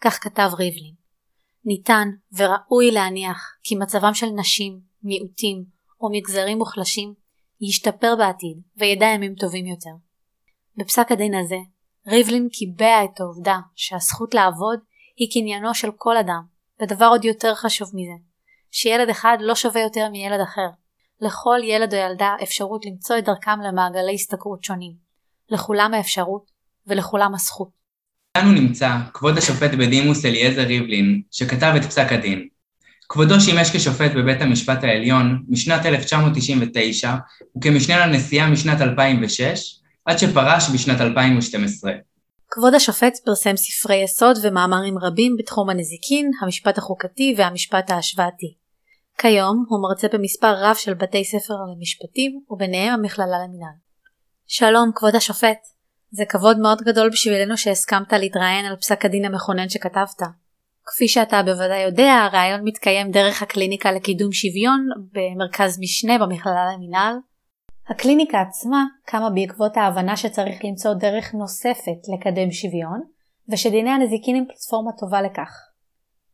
כך 0.01 0.24
כתב 0.24 0.50
ריבלין. 0.58 0.94
ניתן 1.66 2.08
וראוי 2.38 2.92
להניח 2.92 3.58
כי 3.63 3.75
מצבם 3.75 4.13
של 4.13 4.27
נשים, 4.27 4.80
מיעוטים 5.04 5.66
או 6.01 6.10
מגזרים 6.12 6.58
מוחלשים 6.58 7.13
ישתפר 7.62 8.16
בעתיד 8.18 8.62
וידע 8.77 9.06
ימים 9.06 9.36
טובים 9.36 9.66
יותר. 9.66 9.96
בפסק 10.77 11.12
הדין 11.12 11.36
הזה, 11.36 11.58
ריבלין 12.08 12.50
קיבע 12.50 13.04
את 13.04 13.20
העובדה 13.20 13.58
שהזכות 13.75 14.34
לעבוד 14.34 14.80
היא 15.18 15.32
קניינו 15.34 15.74
של 15.74 15.92
כל 15.96 16.18
אדם, 16.18 16.42
ודבר 16.82 17.06
עוד 17.06 17.25
יותר 17.25 17.56
חשוב 17.56 17.89
מזה, 17.94 18.24
שילד 18.72 19.10
אחד 19.10 19.38
לא 19.39 19.56
שווה 19.56 19.82
יותר 19.82 20.10
מילד 20.10 20.39
אחר. 20.39 20.70
לכל 21.22 21.60
ילד 21.63 21.94
או 21.94 22.00
ילדה 22.00 22.36
אפשרות 22.44 22.86
למצוא 22.86 23.18
את 23.18 23.25
דרכם 23.25 23.60
למעגלי 23.62 24.16
השתכרות 24.16 24.63
שונים. 24.63 24.94
לכולם 25.50 25.94
האפשרות 25.94 26.51
ולכולם 26.88 27.36
הזכות. 27.36 27.76
כאן 28.38 28.46
הוא 28.46 28.53
נמצא 28.53 28.89
כבוד 29.13 29.38
השופט 29.38 29.72
בדימוס 29.72 30.25
אליעזר 30.25 30.62
ריבלין, 30.62 31.22
שכתב 31.32 31.74
את 31.77 31.86
פסק 31.86 32.12
הדין. 32.12 32.48
כבודו 33.10 33.41
שימש 33.41 33.75
כשופט 33.75 34.12
בבית 34.15 34.41
המשפט 34.41 34.84
העליון 34.84 35.44
משנת 35.50 35.86
1999 35.86 37.13
וכמשנה 37.58 38.08
לנשיאה 38.08 38.50
משנת 38.50 38.82
2006, 38.82 39.79
עד 40.06 40.17
שפרש 40.20 40.70
בשנת 40.74 41.01
2012. 41.01 41.91
כבוד 42.50 42.74
השופט 42.74 43.13
פרסם 43.25 43.58
ספרי 43.58 44.03
יסוד 44.03 44.38
ומאמרים 44.44 44.98
רבים 44.98 45.36
בתחום 45.39 45.70
הנזיקין, 45.70 46.32
המשפט 46.41 46.77
החוקתי 46.77 47.36
והמשפט 47.38 47.91
ההשוואתי. 47.91 48.53
כיום 49.17 49.65
הוא 49.67 49.79
מרצה 49.82 50.08
במספר 50.13 50.53
רב 50.63 50.75
של 50.75 50.94
בתי 50.94 51.24
ספר 51.24 51.53
למשפטים 51.75 52.41
וביניהם 52.50 52.94
המכללה 52.94 53.38
למינהל. 53.46 53.77
שלום 54.48 54.91
כבוד 54.96 55.15
השופט, 55.15 55.76
זה 56.11 56.23
כבוד 56.29 56.59
מאוד 56.59 56.81
גדול 56.81 57.09
בשבילנו 57.09 57.57
שהסכמת 57.57 58.13
להתראיין 58.13 58.65
על 58.65 58.75
פסק 58.75 59.05
הדין 59.05 59.25
המכונן 59.25 59.69
שכתבת. 59.69 60.21
כפי 60.85 61.07
שאתה 61.07 61.43
בוודאי 61.43 61.79
יודע, 61.79 62.13
הרעיון 62.13 62.61
מתקיים 62.63 63.11
דרך 63.11 63.41
הקליניקה 63.41 63.91
לקידום 63.91 64.31
שוויון 64.31 64.87
במרכז 65.11 65.79
משנה 65.79 66.17
במכללה 66.17 66.73
למינהל. 66.73 67.15
הקליניקה 67.89 68.41
עצמה 68.41 68.85
קמה 69.05 69.29
בעקבות 69.29 69.77
ההבנה 69.77 70.17
שצריך 70.17 70.65
למצוא 70.65 70.93
דרך 70.93 71.33
נוספת 71.33 71.99
לקדם 72.13 72.51
שוויון, 72.51 73.01
ושדיני 73.49 73.89
הנזיקין 73.89 74.35
הם 74.35 74.45
פלטפורמה 74.47 74.91
טובה 74.99 75.21
לכך. 75.21 75.51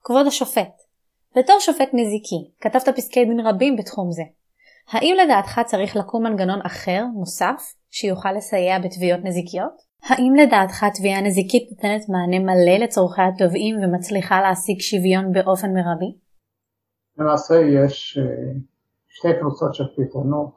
כבוד 0.04 0.28
השופט, 0.28 0.74
בתור 1.38 1.60
שופט 1.60 1.90
נזיקי, 1.94 2.52
כתבת 2.62 2.96
פסקי 2.96 3.26
דין 3.26 3.40
רבים 3.40 3.76
בתחום 3.76 4.12
זה. 4.12 4.24
האם 4.90 5.16
לדעתך 5.24 5.62
צריך 5.66 5.96
לקום 5.96 6.24
מנגנון 6.24 6.62
אחר, 6.66 7.04
נוסף, 7.20 7.74
שיוכל 7.96 8.32
לסייע 8.32 8.80
בתביעות 8.80 9.20
נזיקיות? 9.24 9.82
האם 10.04 10.34
לדעתך 10.36 10.86
תביעה 10.96 11.22
נזיקית 11.22 11.72
נותנת 11.72 12.10
מענה 12.10 12.40
מלא 12.40 12.84
לצורכי 12.84 13.22
התובעים 13.22 13.76
ומצליחה 13.84 14.42
להשיג 14.42 14.80
שוויון 14.80 15.32
באופן 15.32 15.68
מרבי? 15.74 16.16
למעשה 17.18 17.56
יש 17.56 18.18
אה, 18.22 18.54
שתי 19.08 19.28
קבוצות 19.40 19.76
של 19.76 19.84
פתרונות, 19.96 20.50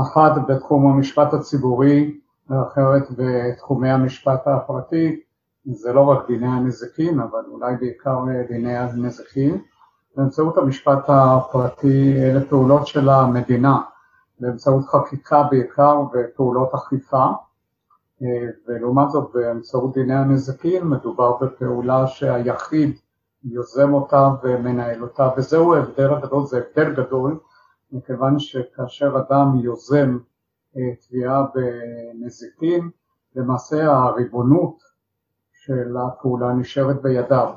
אחת 0.00 0.32
בתחום 0.48 0.86
המשפט 0.86 1.34
הציבורי 1.34 2.18
ואחרת 2.50 3.02
בתחומי 3.16 3.90
המשפט 3.90 4.40
הפרטי, 4.46 5.20
זה 5.64 5.92
לא 5.92 6.00
רק 6.00 6.26
דיני 6.28 6.46
הנזיקין 6.46 7.20
אבל 7.20 7.42
אולי 7.52 7.76
בעיקר 7.80 8.18
דיני 8.48 8.76
הנזיקין. 8.76 9.58
באמצעות 10.16 10.58
המשפט 10.58 11.04
הפרטי 11.08 12.14
אלה 12.22 12.40
פעולות 12.48 12.86
של 12.86 13.08
המדינה, 13.08 13.80
באמצעות 14.42 14.84
חקיקה 14.84 15.42
בעיקר 15.50 16.02
ופעולות 16.12 16.74
אכיפה, 16.74 17.26
ולעומת 18.68 19.10
זאת 19.10 19.30
באמצעות 19.34 19.94
דיני 19.94 20.14
הנזקים 20.14 20.90
מדובר 20.90 21.36
בפעולה 21.36 22.06
שהיחיד 22.06 22.98
יוזם 23.44 23.94
אותה 23.94 24.28
ומנהל 24.42 25.02
אותה, 25.02 25.28
וזהו 25.36 25.74
ההבדל 25.74 26.14
הגדול, 26.14 26.46
זה 26.46 26.58
הבדל 26.58 26.94
גדול, 26.94 27.38
מכיוון 27.92 28.38
שכאשר 28.38 29.16
אדם 29.18 29.56
יוזם 29.62 30.18
תביעה 30.72 31.44
בנזיקין, 31.54 32.90
למעשה 33.36 33.92
הריבונות 33.92 34.76
של 35.52 35.96
הפעולה 35.96 36.52
נשארת 36.52 37.02
בידיו. 37.02 37.48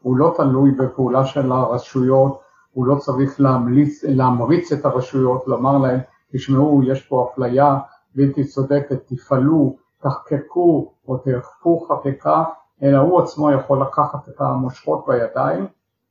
הוא 0.00 0.16
לא 0.16 0.34
תלוי 0.36 0.70
בפעולה 0.70 1.26
של 1.26 1.52
הרשויות, 1.52 2.40
הוא 2.72 2.86
לא 2.86 2.96
צריך 2.96 3.40
להמליץ, 3.40 4.04
להמריץ 4.04 4.72
את 4.72 4.84
הרשויות, 4.84 5.48
לומר 5.48 5.78
להם, 5.78 6.00
תשמעו, 6.34 6.82
יש 6.82 7.06
פה 7.06 7.28
אפליה 7.32 7.78
בלתי 8.14 8.44
צודקת, 8.44 9.06
תפעלו, 9.06 9.76
תחקקו 10.00 10.92
או 11.08 11.18
תאכפו 11.18 11.80
חקיקה, 11.80 12.44
אלא 12.82 12.98
הוא 12.98 13.20
עצמו 13.20 13.52
יכול 13.52 13.82
לקחת 13.82 14.28
את 14.28 14.40
המושכות 14.40 15.04
בידיים 15.06 15.66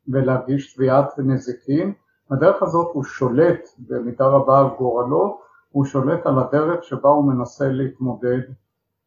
ולהגיש 0.07 0.75
תביעת 0.75 1.19
נזיקין. 1.19 1.93
בדרך 2.31 2.63
הזאת 2.63 2.87
הוא 2.93 3.03
שולט 3.03 3.69
במידה 3.79 4.27
רבה 4.27 4.59
על 4.59 4.67
גורלו, 4.77 5.39
הוא 5.71 5.85
שולט 5.85 6.25
על 6.25 6.39
הדרך 6.39 6.83
שבה 6.83 7.09
הוא 7.09 7.25
מנסה 7.33 7.67
להתמודד 7.67 8.41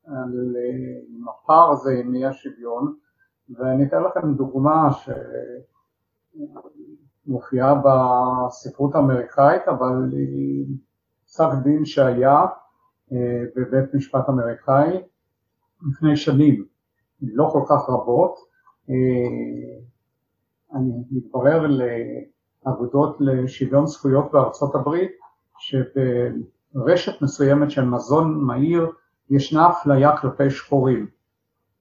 על 0.07 0.57
הפער 1.29 1.71
הזה 1.71 1.91
עם 2.05 2.15
אי 2.15 2.27
השוויון, 2.27 2.95
ואני 3.51 3.85
אתן 3.85 4.03
לכם 4.03 4.35
דוגמה 4.35 4.89
שמופיעה 7.27 7.75
בספרות 7.85 8.95
האמריקאית, 8.95 9.69
אבל 9.69 10.11
היא 10.13 10.67
פסק 11.37 11.49
דין 11.63 11.85
שהיה 11.85 12.45
אה, 13.13 13.45
בבית 13.57 13.95
משפט 13.95 14.29
אמריקאי 14.29 15.03
לפני 15.89 16.17
שנים, 16.17 16.65
לא 17.23 17.49
כל 17.53 17.63
כך 17.69 17.89
רבות. 17.89 18.35
אה, 18.91 18.95
אני 20.75 20.91
מתברר 21.11 21.67
לאגודות 21.67 23.17
לשוויון 23.21 23.87
זכויות 23.87 24.33
בארצות 24.33 24.75
הברית 24.75 25.11
שברשת 25.59 27.23
מסוימת 27.23 27.71
של 27.71 27.85
מזון 27.85 28.45
מהיר 28.45 28.91
ישנה 29.31 29.71
אפליה 29.71 30.17
כלפי 30.17 30.51
שחורים. 30.51 31.07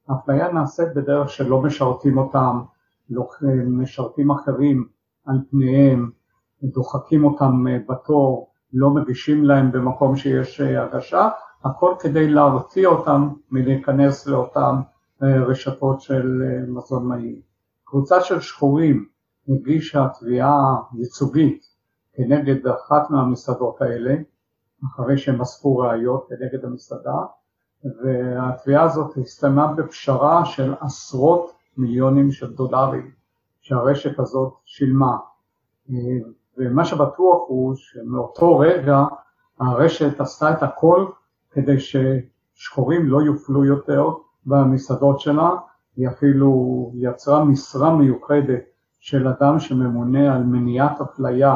האפליה 0.08 0.52
נעשית 0.52 0.88
בדרך 0.96 1.30
שלא 1.30 1.62
משרתים 1.62 2.18
אותם, 2.18 2.62
לא 3.10 3.28
משרתים 3.66 4.32
אחרים 4.32 4.88
על 5.26 5.38
פניהם, 5.52 6.12
דוחקים 6.64 7.24
אותם 7.24 7.68
אה, 7.68 7.78
בתור, 7.90 8.55
לא 8.76 8.90
מגישים 8.90 9.46
להם 9.46 9.72
במקום 9.72 10.16
שיש 10.16 10.62
אה, 10.62 10.84
הגשה, 10.84 11.30
הכל 11.64 11.94
כדי 12.00 12.30
להרתיע 12.30 12.88
אותם 12.90 13.30
מלהיכנס 13.52 14.28
לאותן 14.28 14.76
אה, 15.24 15.44
רשתות 15.44 16.02
של 16.02 16.42
מזון 16.68 17.08
מהיר. 17.08 17.42
קבוצה 17.84 18.22
של 18.22 18.40
שחורים 18.40 19.06
הגישה 19.50 20.08
תביעה 20.20 20.76
ייצוגית 20.94 21.66
כנגד 22.14 22.68
אחת 22.68 23.10
מהמסעדות 23.10 23.82
האלה, 23.82 24.16
אחרי 24.86 25.18
שהם 25.18 25.42
אספו 25.42 25.78
ראיות 25.78 26.28
כנגד 26.30 26.66
המסעדה, 26.66 27.18
והתביעה 28.04 28.84
הזאת 28.84 29.18
הסתיימה 29.18 29.74
בפשרה 29.74 30.46
של 30.46 30.74
עשרות 30.82 31.52
מיליונים 31.78 32.32
של 32.32 32.54
דולרים 32.54 33.12
שהרשת 33.62 34.20
הזאת 34.20 34.54
שילמה. 34.66 35.18
ומה 36.58 36.86
שבטוח 36.86 37.44
הוא 37.48 37.76
שמאותו 37.76 38.60
רגע 38.60 39.04
הרשת 39.60 40.22
עשתה 40.22 40.52
את 40.52 40.64
הכל 40.64 41.06
כדי 41.52 41.78
ששחורים 41.80 43.10
לא 43.10 43.22
יופלו 43.22 43.66
יותר 43.66 44.10
במסעדות 44.46 45.20
שלה, 45.20 45.50
היא 45.96 46.08
אפילו 46.08 46.92
יצרה 46.96 47.44
משרה 47.44 47.96
מיוחדת 47.96 48.64
של 49.00 49.28
אדם 49.28 49.60
שממונה 49.60 50.36
על 50.36 50.44
מניעת 50.44 51.02
אפליה 51.02 51.56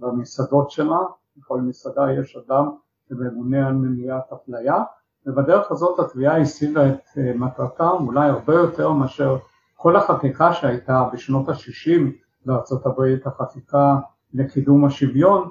במסעדות 0.00 0.70
שלה, 0.70 0.98
בכל 1.36 1.60
מסעדה 1.60 2.12
יש 2.12 2.36
אדם 2.36 2.70
שממונה 3.08 3.66
על 3.66 3.72
מניעת 3.72 4.32
אפליה, 4.32 4.82
ובדרך 5.26 5.70
הזאת 5.70 5.98
התביעה 5.98 6.40
השיגה 6.40 6.88
את 6.88 7.00
אה, 7.18 7.32
מטרתה 7.34 7.90
אולי 7.90 8.28
הרבה 8.28 8.54
יותר 8.54 8.92
מאשר 8.92 9.36
כל 9.74 9.96
החקיקה 9.96 10.52
שהייתה 10.52 11.08
בשנות 11.12 11.48
ה-60 11.48 12.00
בארצות 12.46 12.86
הברית, 12.86 13.26
החקיקה 13.26 13.96
לקידום 14.34 14.84
השוויון, 14.84 15.48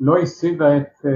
לא 0.00 0.18
השיגה 0.18 0.76
את, 0.76 1.06
אה, 1.06 1.10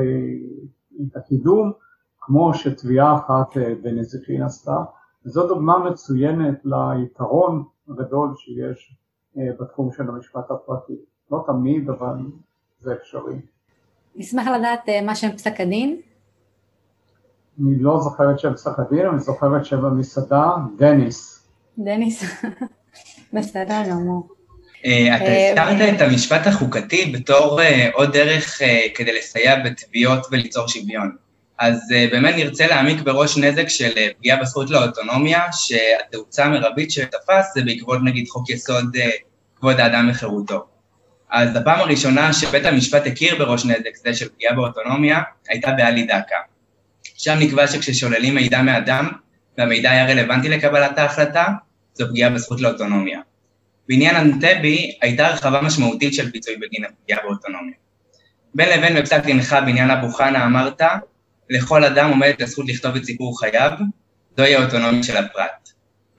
את 1.06 1.16
הקידום 1.16 1.72
כמו 2.20 2.54
שתביעה 2.54 3.16
אחת 3.16 3.56
אה, 3.56 3.74
בנזיקין 3.82 4.42
עשתה, 4.42 4.76
וזו 5.26 5.48
דוגמה 5.48 5.90
מצוינת 5.90 6.60
ליתרון 6.64 7.64
הגדול 7.88 8.34
שיש 8.36 8.96
בתחום 9.36 9.92
של 9.92 10.08
המשפט 10.08 10.50
הפרטי. 10.50 10.96
לא 11.30 11.44
תמיד, 11.46 11.90
אבל 11.90 12.16
זה 12.80 12.94
אפשרי. 12.94 13.40
נשמח 14.16 14.46
לדעת 14.46 14.80
מה 15.06 15.14
שם 15.14 15.32
פסק 15.36 15.60
הדין. 15.60 16.00
אני 17.60 17.78
לא 17.78 18.00
זוכרת 18.00 18.38
שם 18.38 18.54
פסק 18.54 18.78
הדין, 18.78 19.06
אני 19.06 19.18
זוכרת 19.18 19.64
שם 19.64 19.82
במסעדה, 19.82 20.50
דניס. 20.76 21.48
דניס, 21.78 22.22
בסדר 23.34 23.82
גמור. 23.90 24.28
אה, 24.84 25.16
אתה 25.16 25.24
אה, 25.24 25.70
הזכרת 25.70 25.96
את 25.96 26.00
המשפט 26.00 26.46
החוקתי 26.46 27.06
בתור 27.06 27.62
אה, 27.62 27.88
עוד 27.92 28.12
דרך 28.12 28.60
כדי 28.94 29.18
לסייע 29.18 29.56
בתביעות 29.56 30.26
וליצור 30.30 30.68
שוויון. 30.68 31.16
אז 31.58 31.80
באמת 32.10 32.34
נרצה 32.34 32.66
להעמיק 32.66 33.00
בראש 33.00 33.38
נזק 33.38 33.68
של 33.68 33.90
פגיעה 34.18 34.40
בזכות 34.40 34.70
לאוטונומיה, 34.70 35.42
שהתאוצה 35.52 36.44
המרבית 36.44 36.90
שתפס 36.90 37.54
זה 37.54 37.62
בעקבות 37.64 37.98
נגיד 38.04 38.28
חוק 38.28 38.50
יסוד 38.50 38.96
כבוד 39.56 39.80
האדם 39.80 40.08
וחירותו. 40.10 40.64
אז 41.30 41.56
הפעם 41.56 41.80
הראשונה 41.80 42.32
שבית 42.32 42.66
המשפט 42.66 43.06
הכיר 43.06 43.36
בראש 43.38 43.64
נזק 43.64 43.96
זה 44.04 44.14
של 44.14 44.28
פגיעה 44.28 44.54
באוטונומיה 44.54 45.20
הייתה 45.48 45.70
באלי 45.70 46.02
דקה. 46.02 46.36
שם 47.02 47.36
נקבע 47.40 47.66
שכששוללים 47.66 48.34
מידע 48.34 48.62
מאדם 48.62 49.08
והמידע 49.58 49.90
היה 49.90 50.06
רלוונטי 50.06 50.48
לקבלת 50.48 50.98
ההחלטה, 50.98 51.46
זו 51.94 52.08
פגיעה 52.08 52.30
בזכות 52.30 52.60
לאוטונומיה. 52.60 53.20
בעניין 53.88 54.16
אנטבי 54.16 54.98
הייתה 55.02 55.26
הרחבה 55.26 55.60
משמעותית 55.60 56.14
של 56.14 56.30
פיצוי 56.30 56.56
בגין 56.56 56.84
הפגיעה 56.84 57.20
באוטונומיה. 57.22 57.74
בין 58.54 58.78
לבין 58.78 59.02
בפסק 59.02 59.24
דינך 59.24 59.56
בעניין 59.66 59.90
אבו 59.90 60.08
חנה 60.08 60.44
אמרת, 60.44 60.82
לכל 61.50 61.84
אדם 61.84 62.10
עומדת 62.10 62.40
הזכות 62.40 62.68
לכתוב 62.68 62.96
את 62.96 63.04
סיפור 63.04 63.40
חייו, 63.40 63.70
זוהי 64.36 64.54
האוטונומיה 64.54 65.02
של 65.02 65.16
הפרט. 65.16 65.68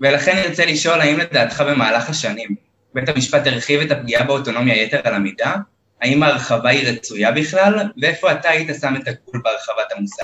ולכן 0.01 0.35
נרצה 0.35 0.65
לשאול 0.65 1.01
האם 1.01 1.19
לדעתך 1.19 1.63
במהלך 1.67 2.09
השנים 2.09 2.55
בית 2.93 3.09
המשפט 3.09 3.47
הרחיב 3.47 3.81
את 3.81 3.91
הפגיעה 3.91 4.23
באוטונומיה 4.23 4.83
יתר 4.83 4.99
על 5.03 5.13
המידה? 5.13 5.55
האם 6.01 6.23
ההרחבה 6.23 6.69
היא 6.69 6.87
רצויה 6.87 7.31
בכלל? 7.31 7.91
ואיפה 8.01 8.31
אתה 8.31 8.49
היית 8.49 8.69
שם 8.81 8.93
את 8.95 9.07
הגבול 9.07 9.41
בהרחבת 9.43 9.91
המושג? 9.97 10.23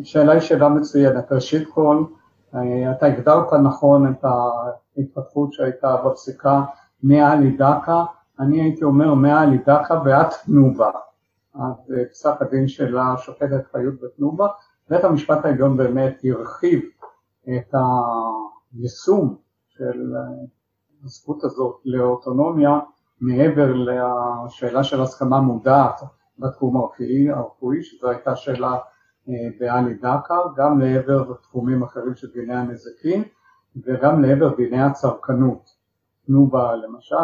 השאלה 0.00 0.32
היא 0.32 0.40
שאלה 0.40 0.68
מצוינת. 0.68 1.32
ראשית 1.32 1.68
כל, 1.74 2.04
אתה 2.90 3.06
הגדרת 3.06 3.52
נכון 3.52 4.12
את 4.12 4.24
ההתפתחות 4.24 5.52
שהייתה 5.52 5.96
בפסיקה 5.96 6.64
מעלי 7.02 7.50
דקה, 7.50 8.04
אני 8.40 8.60
הייתי 8.60 8.84
אומר 8.84 9.14
מעלי 9.14 9.58
דקה 9.58 10.00
ועד 10.04 10.26
תנובה, 10.44 10.90
עד 11.54 11.92
אה, 11.96 12.04
פסק 12.10 12.42
הדין 12.42 12.68
של 12.68 12.98
השופטת 12.98 13.66
חיות 13.72 13.94
בתנובה, 14.02 14.48
בית 14.88 15.04
המשפט 15.04 15.44
העליון 15.44 15.76
באמת 15.76 16.20
הרחיב 16.24 16.80
את 17.42 17.74
היישום 18.74 19.36
של 19.68 20.14
אה, 20.16 20.44
הזכות 21.04 21.44
הזאת 21.44 21.80
לאוטונומיה 21.84 22.78
מעבר 23.20 23.74
לשאלה 23.74 24.84
של 24.84 25.02
הסכמה 25.02 25.40
מודעת 25.40 26.00
בתחום 26.38 26.76
הרפואי, 27.34 27.82
שזו 27.82 28.10
הייתה 28.10 28.36
שאלה 28.36 28.78
בעלי 29.58 29.94
דקה, 29.94 30.38
גם 30.56 30.80
לעבר 30.80 31.34
תחומים 31.42 31.82
אחרים 31.82 32.14
של 32.14 32.32
דיני 32.32 32.54
הנזקים 32.54 33.22
וגם 33.84 34.22
לעבר 34.22 34.54
דיני 34.56 34.82
הצרכנות. 34.82 35.76
תנובה 36.26 36.76
למשל, 36.76 37.16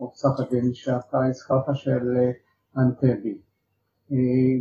או 0.00 0.12
פסק 0.12 0.40
הדין 0.40 0.74
שאתה 0.74 1.24
הזכרת 1.24 1.64
של 1.74 2.30
אנטבי. 2.76 3.38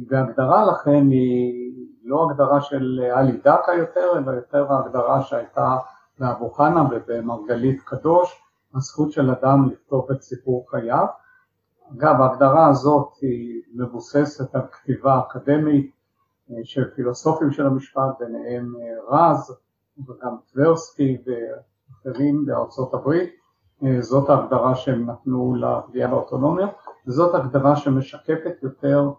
והגדרה 0.10 0.66
לכן 0.66 1.10
היא 1.10 1.74
לא 2.04 2.28
הגדרה 2.30 2.62
של 2.62 3.02
עלי 3.14 3.38
דקה 3.38 3.72
יותר, 3.78 4.18
אלא 4.18 4.32
יותר 4.32 4.74
ההגדרה 4.74 5.22
שהייתה 5.22 5.78
באבו 6.20 6.50
חנה 6.50 6.84
ובמרגלית 6.92 7.82
קדוש, 7.82 8.42
הזכות 8.76 9.12
של 9.12 9.32
אדם 9.32 9.70
לכתוב 9.72 10.12
את 10.12 10.22
סיפור 10.22 10.66
חייו. 10.70 11.06
אגב, 11.94 12.22
ההגדרה 12.22 12.68
הזאת 12.68 13.10
היא 13.22 13.62
מבוססת 13.74 14.56
על 14.56 14.62
כתיבה 14.72 15.20
אקדמית 15.20 15.92
של 16.64 16.90
פילוסופים 16.96 17.52
של 17.52 17.66
המשפט, 17.66 18.20
ביניהם 18.20 18.74
אה, 18.82 19.18
רז 19.18 19.56
וגם 20.00 20.36
טברסקי 20.54 21.18
ואחרים 21.26 22.46
בארצות 22.46 22.94
הברית, 22.94 23.30
אה, 23.84 24.02
זאת 24.02 24.30
ההגדרה 24.30 24.76
שהם 24.76 25.10
נתנו 25.10 25.56
לפגיעה 25.56 26.10
באוטונומיה, 26.10 26.68
וזאת 27.08 27.36
הגדרה 27.36 27.76
שמשקפת 27.76 28.64
יותר 28.64 29.12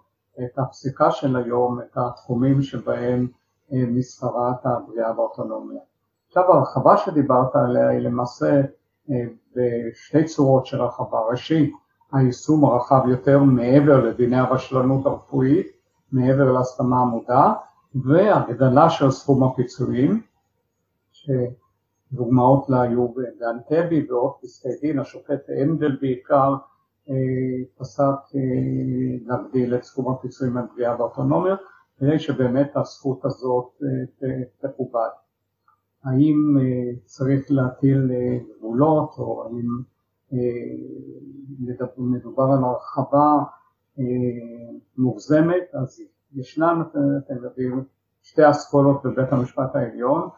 את 0.44 0.58
הפסיקה 0.58 1.10
של 1.10 1.36
היום, 1.36 1.80
את 1.80 1.96
התחומים 1.96 2.62
שבהם 2.62 3.28
אה, 3.72 3.84
משכרת 3.86 4.66
הפגיעה 4.66 5.12
באוטונומיה. 5.12 5.80
עכשיו 6.28 6.52
הרחבה 6.52 6.96
שדיברת 6.96 7.56
עליה 7.56 7.88
היא 7.88 8.00
למעשה 8.00 8.62
בשתי 9.56 10.24
צורות 10.24 10.66
של 10.66 10.80
הרחבה, 10.80 11.18
ראשית 11.30 11.74
היישום 12.12 12.64
הרחב 12.64 13.02
יותר 13.08 13.38
מעבר 13.38 14.04
לדיני 14.04 14.36
הרשלנות 14.36 15.06
הרפואית 15.06 15.75
מעבר 16.12 16.52
להסכמה 16.52 17.00
המודעת 17.00 17.56
והגדלה 17.94 18.90
של 18.90 19.10
סכום 19.10 19.44
הפיצויים 19.44 20.22
שדוגמאות 21.12 22.68
לה 22.68 22.80
היו 22.82 23.08
באנטבי 23.08 24.06
ועוד 24.08 24.32
פסקי 24.42 24.68
דין, 24.80 24.98
השופט 24.98 25.40
הנדל 25.48 25.96
בעיקר 26.00 26.54
אה, 27.10 27.14
פסק 27.78 28.34
אה, 28.34 28.40
להגדיל 29.26 29.74
את 29.74 29.84
סכום 29.84 30.12
הפיצויים 30.12 30.54
מהפגיעה 30.54 30.96
באוטונומיות 30.96 31.60
כדי 31.98 32.18
שבאמת 32.18 32.76
הזכות 32.76 33.24
הזאת 33.24 33.82
אה, 34.22 34.68
תכובד. 34.70 35.08
האם 36.04 36.56
צריך 37.04 37.50
להטיל 37.50 38.10
גבולות 38.58 39.14
או 39.18 39.44
האם 39.44 39.66
מדובר 41.96 42.42
על 42.42 42.64
הרחבה 42.64 43.42
מוגזמת, 44.98 45.74
אז 45.74 46.00
ישנן, 46.35 46.82
אתם 47.26 47.44
יודעים, 47.44 47.85
שתי 48.22 48.50
אסכולות 48.50 49.02
בבית 49.04 49.32
המשפט 49.32 49.76
העליון, 49.76 50.28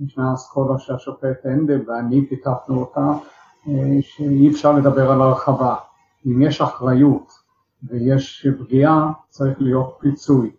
ישנה 0.00 0.34
אסכולה 0.34 0.78
שהשופט 0.78 1.44
הנדל 1.44 1.80
ואני 1.86 2.26
פיתחנו 2.28 2.80
אותה, 2.80 3.12
אה, 3.68 3.98
שאי 4.00 4.50
אפשר 4.50 4.72
לדבר 4.72 5.10
על 5.10 5.20
הרחבה. 5.20 5.76
אם 6.26 6.42
יש 6.42 6.60
אחריות 6.60 7.32
ויש 7.82 8.48
פגיעה, 8.58 9.12
צריך 9.28 9.60
להיות 9.60 9.96
פיצוי. 10.00 10.50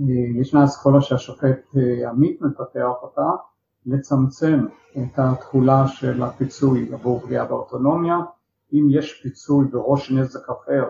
אה, 0.00 0.04
ישנה 0.40 0.64
אסכולה 0.64 1.00
שהשופט 1.00 1.76
אה, 1.76 2.10
עמית 2.10 2.42
מפתח 2.42 2.92
אותה, 3.02 3.30
לצמצם 3.86 4.66
את 4.92 5.18
התכולה 5.18 5.88
של 5.88 6.22
הפיצוי 6.22 6.92
עבור 6.92 7.20
פגיעה 7.20 7.44
באוטונומיה. 7.44 8.16
אם 8.72 8.86
יש 8.90 9.20
פיצוי 9.22 9.66
בראש 9.66 10.10
נזק 10.10 10.50
אחר, 10.50 10.84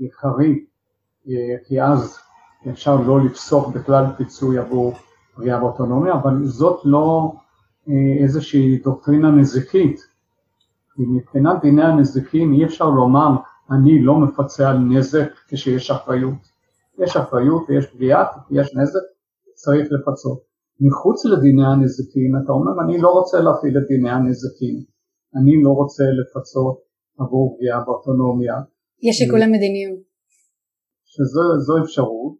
עיקרי, 0.00 0.64
כי 1.64 1.82
אז 1.82 2.18
אפשר 2.70 2.96
לא 3.06 3.24
לפסוק 3.24 3.68
בכלל 3.68 4.04
פיצוי 4.16 4.58
עבור 4.58 4.94
פגיעה 5.34 5.60
באוטונומיה, 5.60 6.14
אבל 6.14 6.44
זאת 6.44 6.80
לא 6.84 7.32
אה, 7.88 8.22
איזושהי 8.22 8.78
דוקטרינה 8.78 9.30
נזיקית, 9.30 10.00
כי 10.94 11.02
מבחינת 11.08 11.60
דיני 11.62 11.84
הנזיקים 11.84 12.52
אי 12.52 12.64
אפשר 12.64 12.90
לומר 12.90 13.36
אני 13.70 14.02
לא 14.02 14.18
מפצה 14.18 14.70
על 14.70 14.78
נזק 14.78 15.28
כשיש 15.48 15.90
אחריות. 15.90 16.50
יש 16.98 17.16
אחריות 17.16 17.62
ויש 17.68 17.86
פגיעה, 17.86 18.24
יש 18.50 18.76
נזק, 18.76 19.00
צריך 19.54 19.88
לפצות. 19.90 20.40
מחוץ 20.80 21.24
לדיני 21.24 21.66
הנזיקין 21.66 22.32
אתה 22.44 22.52
אומר 22.52 22.72
אני 22.84 22.98
לא 22.98 23.08
רוצה 23.08 23.40
להפעיל 23.40 23.78
את 23.78 23.82
דיני 23.88 24.10
הנזיקין, 24.10 24.84
אני 25.36 25.62
לא 25.62 25.70
רוצה 25.70 26.04
לפצות 26.04 26.78
עבור 27.18 27.56
פגיעה 27.56 27.84
באוטונומיה. 27.84 28.54
יש 29.08 29.16
שיקולי 29.16 29.46
מדיניות. 29.46 30.00
שזו 31.12 31.74
אפשרות, 31.84 32.34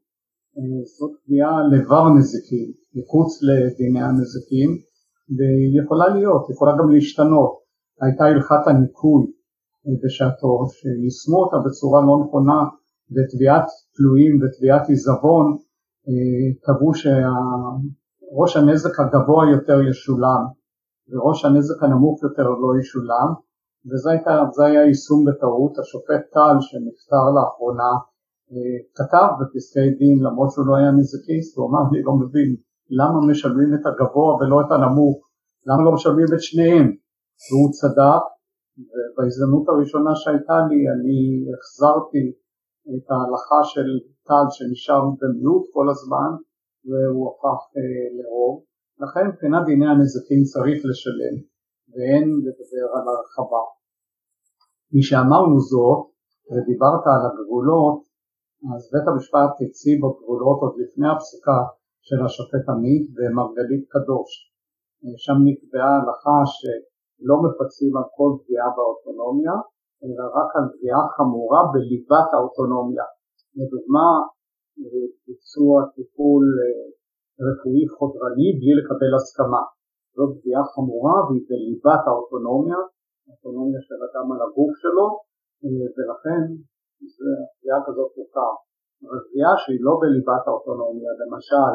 אה, 0.57 0.81
זאת 0.97 1.13
קביעה 1.25 1.57
לבר 1.73 2.05
נזיקין, 2.17 2.71
מחוץ 2.95 3.31
לדיני 3.47 4.03
הנזיקין, 4.07 4.71
והיא 5.37 5.83
יכולה 5.85 6.09
להיות, 6.17 6.51
יכולה 6.51 6.73
גם 6.79 6.91
להשתנות. 6.95 7.53
הייתה 8.01 8.25
הלכת 8.25 8.63
הניקוי 8.67 9.23
אה, 9.87 9.93
בשעתו, 10.03 10.53
שיישמו 10.77 11.39
אותה 11.43 11.57
בצורה 11.67 12.01
לא 12.09 12.15
נכונה 12.23 12.61
בתביעת 13.15 13.69
תלויים 13.95 14.35
ותביעת 14.41 14.89
עיזבון, 14.89 15.47
אה, 16.09 16.47
קבעו 16.65 16.91
שראש 17.01 18.57
הנזק 18.57 18.95
הגבוה 19.01 19.43
יותר 19.55 19.79
ישולם 19.91 20.43
וראש 21.09 21.45
הנזק 21.45 21.83
הנמוך 21.83 22.23
יותר 22.23 22.49
לא 22.63 22.71
ישולם, 22.81 23.29
וזה 23.89 24.11
היה, 24.65 24.83
יישום 24.85 25.21
בטעות, 25.27 25.79
השופט 25.79 26.23
טל 26.35 26.57
שנפטר 26.67 27.27
לאחרונה 27.37 27.93
אה, 28.53 28.77
כתב 28.97 29.29
בפסקי 29.39 29.91
דין 29.99 30.17
למרות 30.27 30.51
שהוא 30.53 30.67
לא 30.67 30.75
היה 30.77 30.91
נזקיסט, 30.91 31.57
הוא 31.57 31.65
אמר 31.69 31.83
אני 31.89 32.03
לא 32.09 32.13
מבין 32.23 32.51
למה 32.99 33.19
משלמים 33.31 33.71
את 33.75 33.85
הגבוה 33.87 34.33
ולא 34.37 34.61
את 34.61 34.71
הנמוך, 34.75 35.17
למה 35.67 35.83
לא 35.87 35.93
משלמים 35.93 36.29
את 36.35 36.41
שניהם, 36.49 36.87
והוא 37.47 37.71
צדק 37.79 38.23
ובהזדמנות 38.91 39.69
הראשונה 39.69 40.13
שהייתה 40.21 40.59
לי 40.69 40.81
אני 40.95 41.21
החזרתי 41.53 42.25
את 42.95 43.07
ההלכה 43.11 43.61
של 43.73 43.89
טל 44.29 44.47
שנשאר 44.55 45.03
במיעוט 45.21 45.65
כל 45.73 45.87
הזמן 45.93 46.31
והוא 46.89 47.25
הפך 47.31 47.61
אה, 47.77 48.07
לרוב, 48.17 48.55
לכן 49.03 49.25
מבחינת 49.29 49.63
דיני 49.67 49.89
הנזקים 49.91 50.43
צריך 50.53 50.79
לשלם 50.89 51.50
ואין 51.93 52.27
לדבר 52.45 52.87
על 52.95 53.05
הרחבה. 53.13 53.65
משאמרנו 54.97 55.57
זאת 55.71 56.01
ודיברת 56.51 57.05
על 57.13 57.23
הגבולות 57.27 58.01
אז 58.75 58.83
בית 58.93 59.07
המשפט 59.09 59.53
הציב 59.63 59.97
בגבולות 60.03 60.59
עוד 60.63 60.75
לפני 60.83 61.09
הפסיקה 61.13 61.59
של 62.07 62.21
השופט 62.25 62.65
עמית 62.73 63.05
ומרגלית 63.17 63.85
קדוש. 63.95 64.31
שם 65.25 65.39
נקבעה 65.47 65.93
הלכה 65.99 66.39
שלא 66.55 67.37
מפצים 67.45 67.93
על 67.99 68.07
כל 68.17 68.31
פגיעה 68.41 68.69
באוטונומיה 68.77 69.57
אלא 70.03 70.25
רק 70.39 70.51
על 70.57 70.67
פגיעה 70.75 71.03
חמורה 71.17 71.61
בליבת 71.73 72.29
האוטונומיה. 72.35 73.07
לדוגמה 73.59 74.09
ביצוע 75.27 75.75
טיפול 75.95 76.45
אה, 76.61 76.87
רפואי 77.47 77.85
חודרני 77.97 78.49
בלי 78.59 78.73
לקבל 78.79 79.13
הסכמה 79.19 79.63
זו 80.17 80.25
פגיעה 80.37 80.65
חמורה 80.75 81.17
והיא 81.27 81.45
בליבת 81.49 82.03
האוטונומיה, 82.09 82.81
האוטונומיה 83.27 83.81
של 83.89 83.99
אדם 84.09 84.27
על 84.33 84.41
הגוף 84.47 84.73
שלו 84.83 85.09
אה, 85.65 85.87
ולכן 85.95 86.43
פגיעה 87.57 87.79
כזאת 87.87 88.11
תוכר. 88.17 88.53
אבל 89.05 89.21
פגיעה 89.27 89.53
שהיא 89.63 89.83
לא 89.87 89.95
בליבת 90.01 90.45
האוטונומיה, 90.47 91.11
למשל, 91.23 91.73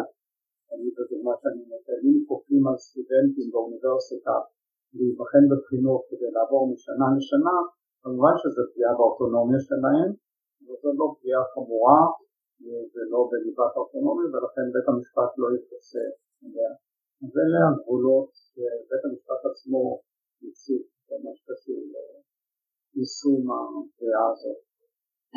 אני 0.71 0.87
בדוגמה 0.95 1.33
שאני 1.41 1.63
נותן, 1.73 1.99
אם 2.07 2.17
כופים 2.29 2.63
על 2.69 2.77
סטודנטים 2.85 3.47
באוניברסיטה 3.53 4.35
להיבחן 4.97 5.43
בבחינות 5.49 6.01
כדי 6.09 6.29
לעבור 6.35 6.63
משנה 6.73 7.07
לשנה, 7.15 7.57
כמובן 8.03 8.35
שזה 8.41 8.61
פגיעה 8.69 8.93
באוטונומיה 8.97 9.61
שלהם, 9.67 10.09
אבל 10.61 10.77
זו 10.81 10.89
לא 11.01 11.07
פגיעה 11.15 11.43
חמורה 11.53 12.01
אה, 12.63 12.83
ולא 12.93 13.19
בליבת 13.31 13.71
האוטונומיה 13.75 14.27
ולכן 14.33 14.65
בית 14.73 14.87
המשפט 14.91 15.31
לא 15.41 15.47
יתפסה. 15.55 16.05
אז 17.23 17.31
אלה 17.43 17.61
הגבולות 17.67 18.29
שבית 18.49 19.03
המשפט 19.05 19.41
עצמו 19.49 19.81
הציג 20.43 20.83
במה 21.07 21.31
שקשור 21.37 21.79
ליישום 22.93 23.41
הפגיעה 23.53 24.25
הזאת. 24.33 24.59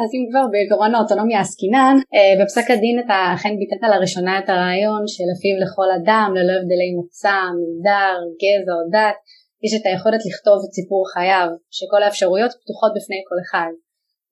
אז 0.01 0.11
אם 0.17 0.25
כבר 0.31 0.45
בעקרון 0.53 0.93
האוטונומיה 0.95 1.41
עסקינן, 1.45 1.97
אה, 2.15 2.35
בפסק 2.39 2.67
הדין 2.73 2.97
אתה 3.03 3.19
אכן 3.35 3.55
ביטאת 3.61 3.83
לראשונה 3.93 4.35
את 4.41 4.49
הרעיון 4.53 5.03
שלפיו 5.15 5.57
לכל 5.63 5.89
אדם, 5.99 6.29
ללא 6.37 6.55
הבדלי 6.57 6.91
מוצא, 6.99 7.39
מגדר, 7.59 8.17
גזע 8.41 8.75
או 8.77 8.85
דת, 8.95 9.19
יש 9.65 9.73
את 9.77 9.85
היכולת 9.89 10.23
לכתוב 10.29 10.59
את 10.65 10.73
סיפור 10.79 11.03
חייו, 11.13 11.49
שכל 11.77 12.01
האפשרויות 12.03 12.53
פתוחות 12.61 12.93
בפני 12.97 13.21
כל 13.29 13.39
אחד. 13.45 13.73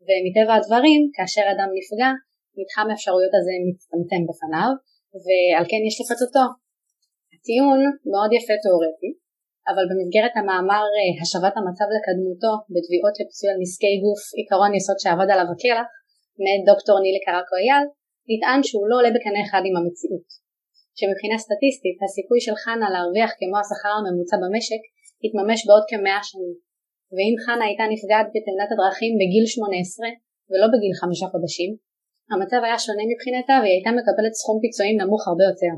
ומטבע 0.07 0.55
הדברים, 0.57 1.01
כאשר 1.17 1.45
אדם 1.55 1.71
נפגע, 1.77 2.11
מתחם 2.59 2.87
האפשרויות 2.91 3.35
הזה 3.39 3.55
מצטמצם 3.67 4.23
בפניו, 4.29 4.71
ועל 5.25 5.65
כן 5.71 5.83
יש 5.89 5.97
לפצותו. 6.03 6.47
הטיעון 7.47 7.81
מאוד 8.13 8.31
יפה 8.37 8.57
תאורטי, 8.65 9.11
אבל 9.71 9.85
במסגרת 9.91 10.35
המאמר 10.39 10.85
אה, 10.97 11.13
השבת 11.23 11.55
המצב 11.57 11.89
לקדמותו 11.97 12.53
בתביעות 12.75 13.15
לפיצוי 13.19 13.49
על 13.51 13.59
נזקי 13.63 13.95
גוף 14.05 14.23
עיקרון 14.39 14.73
יסוד 14.77 14.99
שעבד 15.03 15.29
עליו 15.33 15.49
הקלח 15.53 15.89
מאת 16.43 16.63
דוקטור 16.71 16.97
נילי 17.05 17.21
קרקו 17.27 17.57
אייל 17.63 17.85
נטען 18.31 18.61
שהוא 18.67 18.87
לא 18.91 18.95
עולה 18.99 19.11
בקנה 19.17 19.41
אחד 19.47 19.63
עם 19.69 19.75
המציאות 19.79 20.29
שמבחינה 20.99 21.37
סטטיסטית 21.45 21.99
הסיכוי 22.05 22.41
של 22.47 22.57
חנה 22.63 22.89
להרוויח 22.95 23.31
כמו 23.39 23.57
השכר 23.61 23.95
הממוצע 23.97 24.37
במשק 24.43 24.83
התממש 25.25 25.61
בעוד 25.67 25.85
כמאה 25.91 26.21
שנים. 26.29 26.55
ואם 27.15 27.35
חנה 27.45 27.65
הייתה 27.69 27.85
נפגעת 27.93 28.27
בתאונת 28.35 28.71
הדרכים 28.73 29.13
בגיל 29.21 29.45
18 29.47 30.09
ולא 30.51 30.67
בגיל 30.73 30.95
חמישה 31.01 31.27
חודשים 31.33 31.71
המצב 32.33 32.61
היה 32.65 32.79
שונה 32.85 33.05
מבחינתה 33.11 33.55
והיא 33.61 33.75
הייתה 33.77 33.91
מקבלת 33.99 34.35
סכום 34.41 34.57
פיצויים 34.63 34.97
נמוך 35.01 35.23
הרבה 35.29 35.45
יותר 35.51 35.75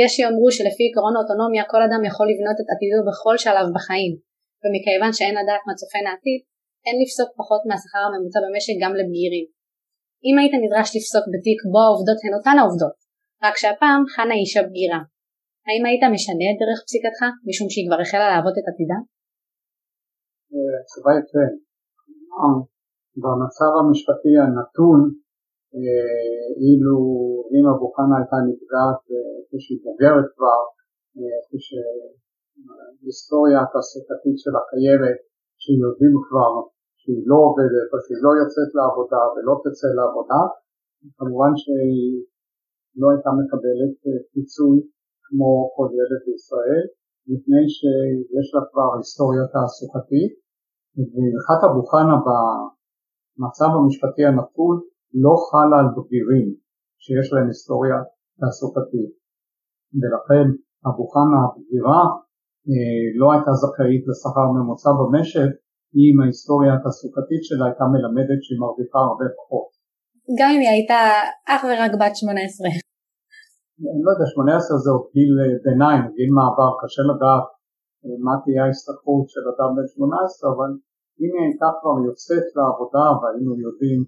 יש 0.00 0.10
שיאמרו 0.14 0.48
שלפי 0.56 0.84
עקרון 0.88 1.14
האוטונומיה 1.16 1.64
כל 1.72 1.82
אדם 1.86 2.02
יכול 2.08 2.26
לבנות 2.30 2.58
את 2.60 2.68
עתידו 2.72 3.00
בכל 3.08 3.36
שלב 3.44 3.66
בחיים, 3.76 4.12
ומכיוון 4.62 5.12
שאין 5.16 5.34
לדעת 5.40 5.62
מה 5.66 5.74
צופן 5.80 6.04
העתיד, 6.08 6.40
אין 6.86 6.96
לפסוק 7.02 7.30
פחות 7.40 7.62
מהשכר 7.68 8.02
הממוצע 8.04 8.40
במשק 8.44 8.76
גם 8.82 8.92
לבגירים. 8.98 9.46
אם 10.26 10.34
היית 10.38 10.54
נדרש 10.64 10.88
לפסוק 10.96 11.24
בתיק 11.32 11.58
בו 11.72 11.80
העובדות 11.84 12.18
הן 12.24 12.34
אותן 12.38 12.56
העובדות, 12.58 12.96
רק 13.44 13.54
שהפעם 13.60 14.00
חנה 14.14 14.34
היא 14.34 14.44
אישה 14.44 14.62
בגירה. 14.66 15.00
האם 15.66 15.82
היית 15.86 16.04
משנה 16.14 16.46
את 16.50 16.58
דרך 16.62 16.78
פסיקתך, 16.86 17.20
משום 17.48 17.68
שהיא 17.72 17.86
כבר 17.86 18.00
החלה 18.02 18.26
לעבוד 18.32 18.54
את 18.60 18.66
עתידה? 18.70 18.98
התשובה 20.80 21.10
היא 21.16 21.26
כן. 21.30 21.52
במצב 23.22 23.70
המשפטי 23.78 24.34
הנתון 24.42 25.00
אה, 25.08 25.27
אילו 26.62 26.98
רימה 27.52 27.72
בוחנה 27.80 28.14
הייתה 28.18 28.38
נפגעת 28.48 29.00
כשהיא 29.48 29.80
בוגרת 29.84 30.28
כבר, 30.36 30.60
אה, 31.16 31.38
כשהיסטוריה 31.50 33.58
התעסוקתית 33.62 34.36
שלה 34.42 34.62
קיימת, 34.70 35.18
שיודעים 35.62 36.14
כבר 36.26 36.52
שהיא 37.00 37.22
לא 37.30 37.38
עובדת 37.46 37.88
או 37.92 37.98
שהיא 38.04 38.22
לא 38.26 38.32
יוצאת 38.40 38.70
לעבודה 38.78 39.22
ולא 39.32 39.54
תצא 39.64 39.88
לעבודה, 39.98 40.40
כמובן 41.18 41.52
שהיא 41.62 42.12
לא 43.00 43.06
הייתה 43.12 43.30
מקבלת 43.40 43.94
אה, 44.06 44.20
פיצוי 44.32 44.76
כמו 45.26 45.50
כל 45.74 45.88
ילד 45.98 46.22
בישראל, 46.26 46.84
מפני 47.30 47.64
שיש 47.76 48.48
לה 48.54 48.62
כבר 48.70 48.88
היסטוריה 48.96 49.44
תעסוקתית, 49.52 50.32
והלכת 51.12 51.60
אבו 51.66 51.82
חנה 51.90 52.16
במצב 52.26 53.70
המשפטי 53.78 54.24
הנתון 54.28 54.76
לא 55.24 55.34
חלה 55.48 55.76
על 55.82 55.88
בגירים 55.96 56.48
שיש 57.04 57.26
להם 57.32 57.46
היסטוריה 57.46 57.98
תעסוקתית 58.40 59.12
ולכן 60.00 60.46
אבו 60.88 61.04
חנה 61.12 61.38
הבגירה 61.44 62.02
אה, 62.68 63.04
לא 63.20 63.26
הייתה 63.32 63.52
זכאית 63.62 64.04
לשכר 64.08 64.46
ממוצע 64.56 64.90
במשק 65.00 65.50
אם 65.98 66.14
ההיסטוריה 66.20 66.72
התעסוקתית 66.74 67.42
שלה 67.48 67.64
הייתה 67.68 67.84
מלמדת 67.92 68.40
שהיא 68.44 68.60
מרוויחה 68.62 69.00
הרבה 69.08 69.26
פחות. 69.38 69.68
גם 70.38 70.48
אם 70.54 70.60
היא 70.64 70.72
הייתה 70.76 71.00
אך 71.52 71.60
ורק 71.68 71.92
בת 72.00 72.14
18. 72.16 72.88
אני 73.92 74.02
לא 74.06 74.10
יודע, 74.14 74.26
18 74.26 74.84
זה 74.84 74.90
עוד 74.94 75.06
גיל 75.14 75.32
אה, 75.40 75.56
ביניים, 75.66 76.02
גיל 76.16 76.30
מעבר, 76.38 76.70
קשה 76.80 77.02
לדעת 77.10 77.46
אה, 78.04 78.16
מה 78.26 78.34
תהיה 78.42 78.62
ההסתכלות 78.64 79.26
של 79.32 79.44
אדם 79.52 79.70
בן 79.76 79.86
18, 79.86 80.52
אבל 80.54 80.70
אם 81.22 81.30
היא 81.34 81.44
הייתה 81.46 81.68
כבר 81.78 81.96
יוצאת 82.08 82.46
לעבודה 82.56 83.06
והיינו 83.18 83.52
יודעים 83.66 84.00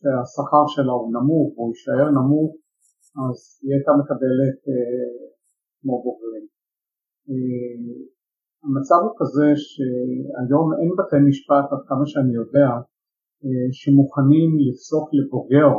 שהשכר 0.00 0.64
שלה 0.74 0.92
הוא 0.98 1.10
נמוך 1.16 1.48
או 1.58 1.64
יישאר 1.70 2.08
נמוך 2.18 2.50
אז 3.24 3.38
היא 3.62 3.72
הייתה 3.74 3.92
מקבלת 4.00 4.58
אה, 4.70 5.10
כמו 5.80 5.94
בוגרים. 6.04 6.46
אה, 7.30 7.92
המצב 8.64 9.00
הוא 9.04 9.14
כזה 9.20 9.48
שהיום 9.64 10.66
אין 10.80 10.90
בתי 10.98 11.20
משפט 11.28 11.66
עד 11.72 11.82
כמה 11.88 12.04
שאני 12.10 12.34
יודע 12.40 12.68
אה, 13.44 13.68
שמוכנים 13.80 14.50
לפסוק 14.64 15.06
לבוגר 15.18 15.70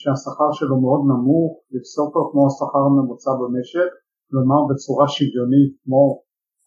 שהשכר 0.00 0.50
שלו 0.58 0.76
מאוד 0.84 1.02
נמוך, 1.12 1.52
לפסוק 1.74 2.10
לו 2.16 2.22
כמו 2.30 2.42
השכר 2.46 2.82
הממוצע 2.88 3.32
במשק, 3.40 3.90
כלומר 4.28 4.60
בצורה 4.68 5.06
שוויונית 5.16 5.72
כמו 5.82 6.02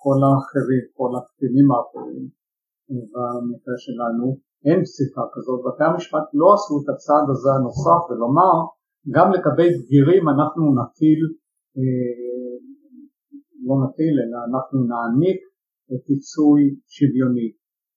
כל 0.04 0.18
האחרים, 0.26 0.86
כל 0.98 1.12
הקטינים 1.18 1.68
האחרים 1.72 2.26
במקרה 3.14 3.78
שלנו, 3.86 4.28
אין 4.68 4.80
פסיקה 4.86 5.24
כזאת, 5.34 5.60
בתי 5.66 5.84
המשפט 5.90 6.26
לא 6.40 6.48
עשו 6.56 6.74
את 6.80 6.88
הצעד 6.94 7.26
הזה 7.32 7.50
הנוסף 7.56 8.02
ולומר 8.10 8.56
גם 9.16 9.28
לגבי 9.36 9.70
בגירים 9.76 10.24
אנחנו 10.34 10.64
נטיל, 10.78 11.22
אה, 11.78 12.56
לא 13.68 13.76
נטיל 13.84 14.16
אלא 14.24 14.38
אנחנו 14.48 14.78
נעניק 14.92 15.40
פיצוי 16.06 16.62
שוויוני, 16.96 17.50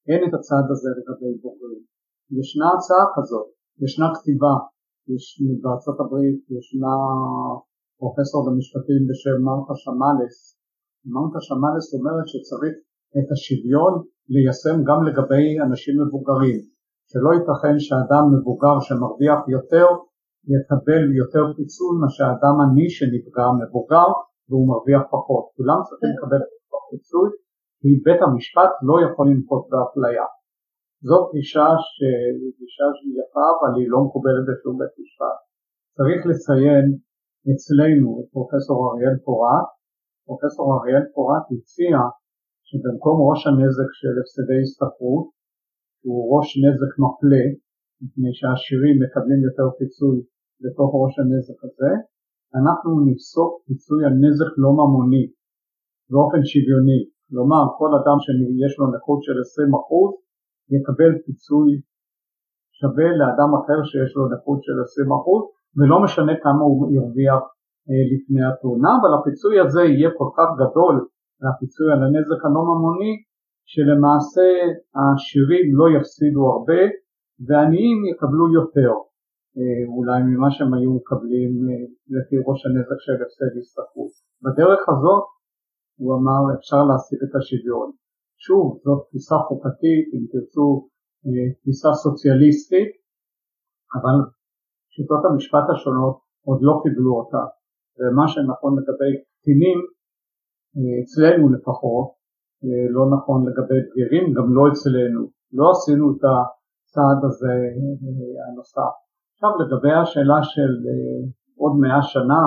אין 0.08 0.20
את 0.26 0.32
הצעד 0.36 0.66
הזה 0.72 0.90
לגבי 0.98 1.32
בוגרים. 1.42 1.84
ישנה 2.38 2.68
הצעה 2.74 3.06
כזאת, 3.16 3.48
ישנה 3.84 4.08
כתיבה, 4.16 4.54
יש 5.14 5.24
בארצות 5.62 5.96
הברית 6.00 6.40
ישנה 6.56 6.94
פרופסור 8.00 8.40
במשפטים 8.46 9.02
בשם 9.08 9.36
מרתה 9.46 9.74
שמאלס, 9.82 10.36
מרתה 11.14 11.40
שמאלס 11.46 11.86
אומרת 11.96 12.26
שצריך 12.32 12.74
את 13.18 13.28
השוויון 13.32 13.94
ליישם 14.32 14.76
גם 14.88 15.00
לגבי 15.08 15.46
אנשים 15.66 15.94
מבוגרים, 16.02 16.60
שלא 17.10 17.30
ייתכן 17.36 17.76
שאדם 17.86 18.24
מבוגר 18.34 18.76
שמרוויח 18.86 19.40
יותר 19.56 19.88
יקבל 20.54 21.04
יותר 21.22 21.44
פיצול 21.56 21.94
מאשר 22.00 22.28
אדם 22.36 22.56
עני 22.64 22.88
שנפגע 22.96 23.46
מבוגר 23.60 24.08
והוא 24.48 24.68
מרוויח 24.70 25.02
פחות, 25.14 25.44
כולם 25.56 25.80
צריכים 25.86 26.10
לקבל 26.14 26.40
את 26.44 26.50
אותו 26.54 26.76
בפיצוי, 26.82 27.28
כי 27.80 27.88
בית 28.06 28.20
המשפט 28.26 28.72
לא 28.88 28.96
יכול 29.04 29.26
לנקוט 29.30 29.64
באפליה. 29.70 30.26
זאת 31.08 31.24
גישה 31.34 31.68
שהיא 31.92 32.52
גישה 32.58 32.86
שהיא 32.96 33.16
יפה 33.20 33.46
אבל 33.54 33.72
היא 33.78 33.88
לא 33.92 33.98
מקובלת 34.06 34.44
בשום 34.48 34.74
בית 34.80 34.94
משפט. 35.00 35.38
צריך 35.96 36.20
לציין 36.30 36.86
אצלנו 37.50 38.08
את 38.18 38.26
פרופסור 38.34 38.78
אריאל 38.90 39.16
פורט, 39.26 39.68
פרופסור 40.26 40.66
אריאל 40.76 41.06
פורט 41.14 41.44
הציע 41.54 41.96
שבמקום 42.74 43.16
ראש 43.28 43.40
הנזק 43.48 43.90
של 44.00 44.14
הפסדי 44.20 44.58
הסתפרות, 44.64 45.26
שהוא 45.98 46.22
ראש 46.32 46.48
נזק 46.64 46.92
מפלה, 47.04 47.44
מפני 48.02 48.30
שהעשירים 48.38 48.96
מקבלים 49.02 49.40
יותר 49.48 49.66
פיצוי 49.78 50.16
לתוך 50.64 50.90
ראש 51.02 51.14
הנזק 51.20 51.58
הזה, 51.66 51.92
אנחנו 52.58 52.90
נפסוק 53.08 53.50
פיצוי 53.66 54.00
על 54.06 54.14
נזק 54.24 54.50
לא 54.62 54.70
ממוני 54.78 55.24
באופן 56.10 56.42
שוויוני, 56.50 57.00
כלומר 57.28 57.64
כל 57.78 57.90
אדם 57.98 58.18
שיש 58.24 58.72
לו 58.78 58.84
נכות 58.94 59.20
של 59.26 59.36
20% 60.72 60.74
יקבל 60.74 61.12
פיצוי 61.24 61.70
שווה 62.78 63.08
לאדם 63.20 63.50
אחר 63.58 63.78
שיש 63.90 64.10
לו 64.16 64.22
נכות 64.34 64.60
של 64.66 64.76
20% 65.76 65.76
ולא 65.76 65.96
משנה 66.04 66.34
כמה 66.44 66.62
הוא 66.68 66.80
ירוויח 66.96 67.42
אה, 67.88 68.04
לפני 68.12 68.42
התאונה, 68.48 68.90
אבל 68.98 69.10
הפיצוי 69.16 69.54
הזה 69.64 69.82
יהיה 69.82 70.10
כל 70.18 70.30
כך 70.36 70.48
גדול, 70.62 70.94
הפיצוי 71.50 71.88
על 71.92 72.02
הנזק 72.04 72.40
הלא 72.44 72.62
ממוני, 72.70 73.12
שלמעשה 73.72 74.48
העשירים 74.96 75.66
לא 75.78 75.86
יפסידו 75.96 76.42
הרבה 76.52 76.82
ועניים 77.46 77.98
יקבלו 78.10 78.46
יותר 78.58 78.92
אה, 79.58 79.82
אולי 79.96 80.20
ממה 80.28 80.50
שהם 80.54 80.74
היו 80.74 80.90
מקבלים 81.00 81.52
אה, 81.68 81.84
לפי 82.14 82.36
ראש 82.46 82.60
הנזק 82.66 82.98
של 83.04 83.16
הפסד 83.22 83.52
הסתכלות. 83.60 84.12
בדרך 84.44 84.82
הזאת 84.92 85.24
הוא 86.00 86.10
אמר 86.18 86.40
אפשר 86.56 86.80
להשיג 86.88 87.20
את 87.26 87.34
השוויון. 87.38 87.88
שוב, 88.44 88.64
זאת 88.84 89.00
תפיסה 89.06 89.36
חוקתית, 89.48 90.06
אם 90.14 90.22
תרצו 90.32 90.66
אה, 91.26 91.46
תפיסה 91.58 91.90
סוציאליסטית, 92.04 92.90
אבל 93.96 94.16
שיטות 94.94 95.22
המשפט 95.24 95.66
השונות 95.72 96.16
עוד 96.46 96.58
לא 96.62 96.74
קיבלו 96.82 97.12
אותה, 97.20 97.44
ומה 97.98 98.26
שנכון 98.32 98.72
לגבי 98.78 99.12
קטינים, 99.36 99.78
אצלנו 101.02 101.52
לפחות, 101.52 102.08
לא 102.96 103.04
נכון 103.14 103.48
לגבי 103.48 103.80
בגירים, 103.86 104.32
גם 104.36 104.46
לא 104.56 104.62
אצלנו, 104.72 105.22
לא 105.52 105.70
עשינו 105.70 106.04
את 106.12 106.22
הצעד 106.30 107.20
הזה 107.24 107.54
הנוסף. 108.44 108.94
עכשיו 109.32 109.50
לגבי 109.60 109.92
השאלה 109.92 110.38
של 110.42 110.72
עוד 111.60 111.72
מאה 111.82 112.02
שנה 112.02 112.44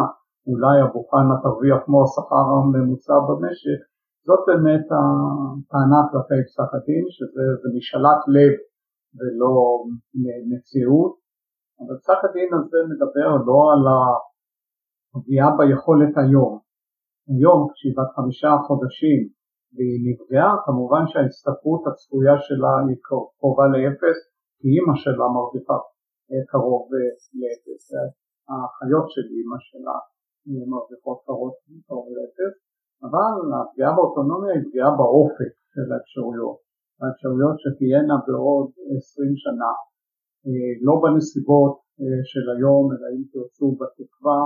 אולי 0.48 0.78
הבוחנה 0.82 1.36
תרוויח 1.44 1.80
כמו 1.86 2.04
השכר 2.04 2.46
הממוצע 2.56 3.18
במשק, 3.28 3.80
זאת 4.28 4.40
באמת 4.48 4.86
הטענה 4.96 6.02
כלפי 6.12 6.40
פסק 6.48 6.70
הדין, 6.76 7.06
שזה 7.16 7.68
משאלת 7.78 8.22
לב 8.36 8.54
ולא 9.18 9.54
מציאות, 10.52 11.14
אבל 11.80 11.96
פסק 12.02 12.20
הדין 12.26 12.50
הזה 12.54 12.78
מדבר 12.92 13.30
לא 13.48 13.60
על 13.74 13.84
הפגיעה 15.16 15.50
ביכולת 15.58 16.14
היום. 16.18 16.67
היום 17.32 17.62
כשהיא 17.72 17.94
בת 17.98 18.12
חמישה 18.16 18.52
חודשים 18.68 19.20
והיא 19.76 20.00
נפגעה, 20.08 20.54
כמובן 20.66 21.04
שההסתכלות 21.10 21.84
הצפויה 21.88 22.36
שלה 22.46 22.74
היא 22.88 23.00
קרובה 23.40 23.66
לאפס, 23.74 24.20
כי 24.60 24.68
אימא 24.74 24.96
שלה 25.04 25.28
מרוויחה 25.36 25.78
קרוב 26.52 26.86
לאפס. 27.40 27.84
האחיות 28.50 29.08
של 29.14 29.26
אימא 29.36 29.60
שלה 29.68 29.98
מרוויחות 30.72 31.20
קרוב 31.88 32.06
לאפס, 32.16 32.54
אבל 33.08 33.34
הפגיעה 33.58 33.92
באוטונומיה 33.96 34.52
היא 34.54 34.64
פגיעה 34.68 34.92
באופק 35.00 35.52
של 35.74 35.88
האפשרויות. 35.94 36.58
האפשרויות 37.02 37.56
שתהיינה 37.62 38.18
בעוד 38.28 38.68
עשרים 38.98 39.36
שנה, 39.44 39.72
לא 40.88 40.94
בנסיבות 41.04 41.76
של 42.32 42.46
היום, 42.56 42.84
אלא 42.94 43.08
אם 43.16 43.24
תרצו 43.32 43.68
בתקווה, 43.80 44.40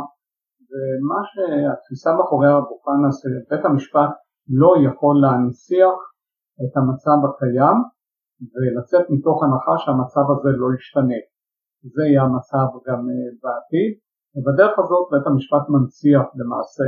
ומה 0.72 1.20
שהתפיסה 1.32 2.10
מאחורי 2.18 2.52
הבוחנה 2.52 3.10
שבית 3.20 3.66
המשפט 3.66 4.12
לא 4.62 4.72
יכול 4.86 5.16
להנציח 5.24 5.96
את 6.64 6.74
המצב 6.78 7.20
הקיים 7.28 7.78
ולצאת 8.54 9.06
מתוך 9.14 9.38
הנחה 9.44 9.74
שהמצב 9.82 10.26
הזה 10.34 10.50
לא 10.62 10.68
ישתנה. 10.78 11.22
זה 11.94 12.04
יהיה 12.08 12.22
המצב 12.28 12.68
גם 12.88 13.02
בעתיד, 13.42 13.92
ובדרך 14.34 14.74
הזאת 14.80 15.06
בית 15.12 15.26
המשפט 15.28 15.64
מנציח 15.74 16.26
למעשה 16.40 16.88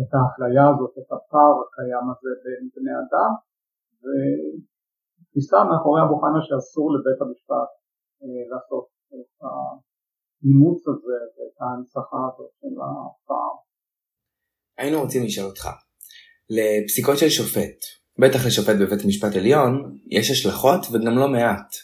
את 0.00 0.10
האפליה 0.14 0.64
הזאת, 0.70 0.92
את 1.00 1.08
הפער 1.14 1.54
הקיים 1.62 2.06
הזה 2.12 2.30
בין 2.44 2.62
בני 2.74 2.94
אדם, 3.02 3.30
ותפיסה 4.02 5.58
מאחורי 5.68 6.00
הבוחנה 6.02 6.40
שאסור 6.46 6.86
לבית 6.94 7.20
המשפט 7.22 7.70
אה, 8.22 8.42
לעשות 8.50 8.86
את 9.14 9.30
האימוץ 10.44 10.88
הזה 10.88 11.18
ואת 11.34 11.56
ההנצחה 11.60 12.16
הזאת 12.34 12.50
של 12.60 12.74
הפער. 12.80 13.54
היינו 14.78 15.00
רוצים 15.00 15.24
לשאול 15.24 15.46
אותך, 15.46 15.68
לפסיקות 16.50 17.18
של 17.18 17.28
שופט, 17.28 17.84
בטח 18.18 18.46
לשופט 18.46 18.76
בבית 18.80 19.04
המשפט 19.04 19.36
עליון, 19.36 19.98
יש 20.10 20.30
השלכות 20.30 20.86
וגם 20.92 21.18
לא 21.18 21.28
מעט. 21.28 21.74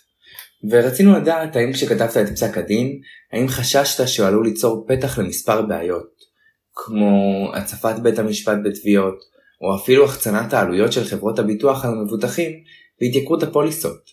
ורצינו 0.71 1.19
לדעת 1.19 1.57
האם 1.57 1.73
כשכתבת 1.73 2.17
את 2.17 2.29
פסק 2.33 2.59
הדין, 2.59 3.01
האם 3.33 3.49
חששת 3.49 4.09
שהוא 4.09 4.27
עלול 4.27 4.47
ליצור 4.47 4.87
פתח 4.88 5.19
למספר 5.19 5.62
בעיות, 5.62 6.14
כמו 6.73 7.51
הצפת 7.55 7.99
בית 8.03 8.19
המשפט 8.19 8.57
בתביעות, 8.64 9.19
או 9.61 9.77
אפילו 9.77 10.05
החצנת 10.05 10.53
העלויות 10.53 10.93
של 10.93 11.05
חברות 11.05 11.38
הביטוח 11.38 11.85
על 11.85 11.90
המבוטחים 11.90 12.53
והתייקרות 13.01 13.43
הפוליסות. 13.43 14.11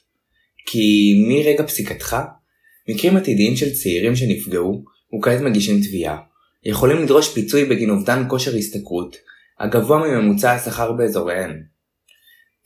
כי 0.66 1.14
מרגע 1.28 1.68
פסיקתך, 1.68 2.16
מקרים 2.92 3.18
עתידיים 3.18 3.56
של 3.56 3.74
צעירים 3.74 4.16
שנפגעו, 4.16 4.84
וכעת 5.18 5.42
מגישים 5.42 5.76
תביעה, 5.82 6.18
יכולים 6.64 6.98
לדרוש 7.04 7.34
פיצוי 7.34 7.66
בגין 7.70 7.90
אובדן 7.90 8.30
כושר 8.30 8.52
השתכרות, 8.58 9.16
הגבוה 9.60 9.98
מממוצע 10.00 10.52
השכר 10.52 10.92
באזוריהם. 10.92 11.52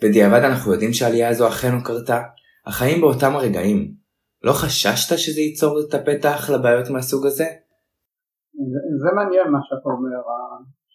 בדיעבד 0.02 0.42
אנחנו 0.44 0.72
יודעים 0.72 0.94
שהעלייה 0.94 1.30
הזו 1.30 1.48
אכן 1.48 1.76
לא 1.76 1.82
קרתה, 1.84 2.22
אך 2.68 2.82
האם 2.82 3.02
באותם 3.02 3.36
הרגעים 3.36 3.94
לא 4.44 4.54
חששת 4.54 5.18
שזה 5.18 5.42
ייצור 5.42 5.80
את 5.80 5.94
הפתח 5.94 6.50
לבעיות 6.54 6.90
מהסוג 6.90 7.26
הזה? 7.26 7.48
זה, 9.02 9.10
מעניין 9.16 9.48
מה 9.52 9.60
שאתה 9.64 9.90
אומר, 9.96 10.22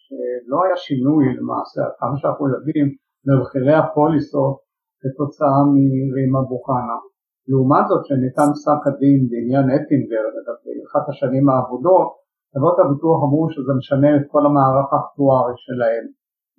שלא 0.01 0.57
היה 0.65 0.77
שינוי 0.77 1.25
למעשה, 1.37 1.81
כמה 1.99 2.15
שאנחנו 2.19 2.45
יודעים, 2.53 2.87
במחירי 3.25 3.73
הפוליסות 3.73 4.57
כתוצאה 5.01 5.61
מרימה 5.73 6.41
בוחנה. 6.49 6.97
לעומת 7.49 7.85
זאת 7.89 8.03
שניתן 8.07 8.49
פסק 8.55 8.81
הדין 8.87 9.19
בעניין 9.29 9.65
אטינגר 9.75 10.25
לגבי 10.35 10.75
אחת 10.87 11.05
השנים 11.09 11.45
האבודות, 11.49 12.09
חברות 12.53 12.77
הביטוח 12.79 13.17
אמרו 13.25 13.45
שזה 13.53 13.71
משנה 13.79 14.09
את 14.17 14.25
כל 14.31 14.43
המערך 14.47 14.87
האקטוארי 14.93 15.57
שלהם 15.65 16.05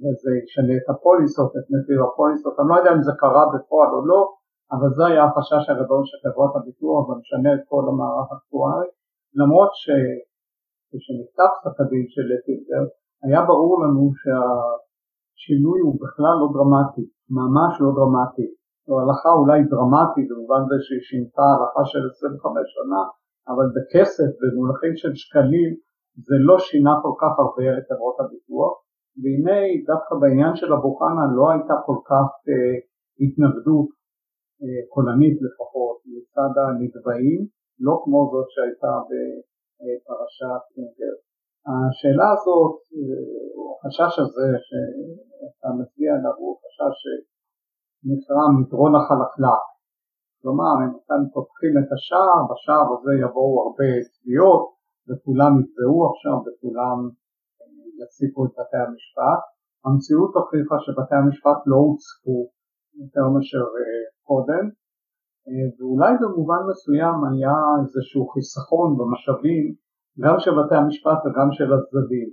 וזה 0.02 0.30
ישנה 0.42 0.74
את 0.80 0.86
הפוליסות, 0.92 1.50
את 1.58 1.66
מחיר 1.72 2.00
הפוליסות, 2.06 2.54
אני 2.58 2.68
לא 2.70 2.76
יודע 2.78 2.92
אם 2.94 3.02
זה 3.06 3.12
קרה 3.22 3.44
בפועל 3.52 3.90
או 3.96 4.00
לא, 4.10 4.20
אבל 4.74 4.90
זה 4.96 5.02
היה 5.06 5.22
החשש 5.24 5.64
הגדול 5.70 6.02
של 6.08 6.18
חברות 6.24 6.52
הביטוח 6.56 7.02
ומשנה 7.08 7.50
את 7.54 7.62
כל 7.70 7.84
המערך 7.90 8.28
האקטוארי, 8.32 8.88
למרות 9.40 9.72
שכשנכתב 9.82 11.50
פסק 11.54 11.76
הדין 11.80 12.06
של 12.14 12.24
לטילבר 12.30 12.84
היה 13.24 13.40
ברור 13.50 13.74
לנו 13.82 14.04
שהשינוי 14.20 15.78
הוא 15.86 15.94
בכלל 16.02 16.34
לא 16.40 16.48
דרמטי, 16.54 17.04
ממש 17.38 17.72
לא 17.82 17.90
דרמטי, 17.98 18.48
זו 18.86 18.94
הלכה 19.00 19.30
אולי 19.40 19.58
דרמטית 19.72 20.26
במובן 20.30 20.62
זה 20.70 20.76
שהיא 20.84 21.04
שינתה 21.10 21.46
הלכה 21.54 21.82
של 21.92 22.02
25 22.10 22.68
שנה, 22.76 23.02
אבל 23.52 23.66
בכסף, 23.76 24.30
במונחים 24.40 24.94
של 25.02 25.12
שקלים, 25.22 25.70
זה 26.26 26.36
לא 26.48 26.56
שינה 26.66 26.94
כל 27.04 27.14
כך 27.22 27.32
הרבה 27.42 27.66
את 27.78 27.84
חברות 27.90 28.16
הביטוח, 28.20 28.72
והנה 29.20 29.58
דווקא 29.90 30.12
בעניין 30.20 30.52
של 30.60 30.70
הבוחנה 30.72 31.24
לא 31.38 31.44
הייתה 31.52 31.76
כל 31.86 31.98
כך 32.10 32.28
אה, 32.48 32.76
התנגדות 33.22 33.88
קולנית 34.92 35.36
לפחות 35.46 35.96
מצד 36.14 36.52
הנתבעים, 36.62 37.40
לא 37.86 37.94
כמו 38.04 38.20
זאת 38.32 38.48
שהייתה 38.54 38.92
בפרשת 39.08 40.62
קינגר. 40.74 41.14
השאלה 41.68 42.28
הזאת, 42.34 42.74
או 43.56 43.62
החשש 43.72 44.14
הזה 44.22 44.48
שאתה 44.66 45.68
מצביע 45.78 46.10
עליו 46.16 46.34
הוא 46.42 46.56
חשש 46.62 46.96
שנקרא 48.02 48.44
מדרון 48.56 48.92
החלקלק. 48.94 49.62
כלומר, 50.40 50.74
אם 50.84 50.92
אתם 50.98 51.22
פותחים 51.34 51.74
את 51.80 51.88
השער, 51.94 52.40
בשער 52.50 52.86
הזה 52.94 53.12
יבואו 53.22 53.54
הרבה 53.62 53.90
תביעות 54.14 54.64
וכולם 55.06 55.52
יתבעו 55.60 55.98
עכשיו 56.10 56.36
וכולם 56.44 56.98
יציקו 58.00 58.40
את 58.46 58.52
בתי 58.58 58.80
המשפט. 58.86 59.42
המציאות 59.84 60.32
הוכיחה 60.36 60.76
שבתי 60.84 61.16
המשפט 61.20 61.58
לא 61.70 61.78
הוצפו 61.86 62.38
יותר 63.00 63.24
מאשר 63.32 63.64
אה, 63.78 64.02
קודם, 64.28 64.64
אה, 65.46 65.66
ואולי 65.76 66.12
במובן 66.22 66.62
מסוים 66.70 67.16
היה 67.28 67.56
איזשהו 67.82 68.22
חיסכון 68.32 68.88
במשאבים 68.98 69.64
גם 70.22 70.36
של 70.42 70.52
בתי 70.58 70.76
המשפט 70.82 71.18
וגם 71.22 71.48
של 71.56 71.68
הצדדים, 71.74 72.30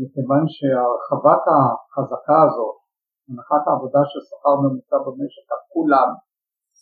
מכיוון 0.00 0.44
שהרחבת 0.56 1.42
החזקה 1.54 2.38
הזאת 2.46 2.77
הנחת 3.28 3.62
העבודה 3.66 4.02
של 4.10 4.20
שכר 4.28 4.54
ממוצע 4.62 4.98
במשק 5.06 5.46
על 5.54 5.62
כולם 5.72 6.08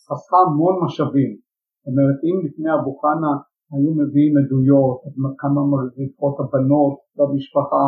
חסכה 0.07 0.39
המון 0.45 0.75
משאבים. 0.83 1.31
זאת 1.37 1.87
אומרת 1.91 2.19
אם 2.27 2.35
לפני 2.45 2.69
אבו 2.75 2.91
חנה 3.01 3.33
היו 3.73 3.91
מביאים 4.01 4.33
עדויות, 4.41 4.99
כמה 5.41 5.61
מרוויחות 5.71 6.35
הבנות 6.41 6.95
במשפחה 7.17 7.85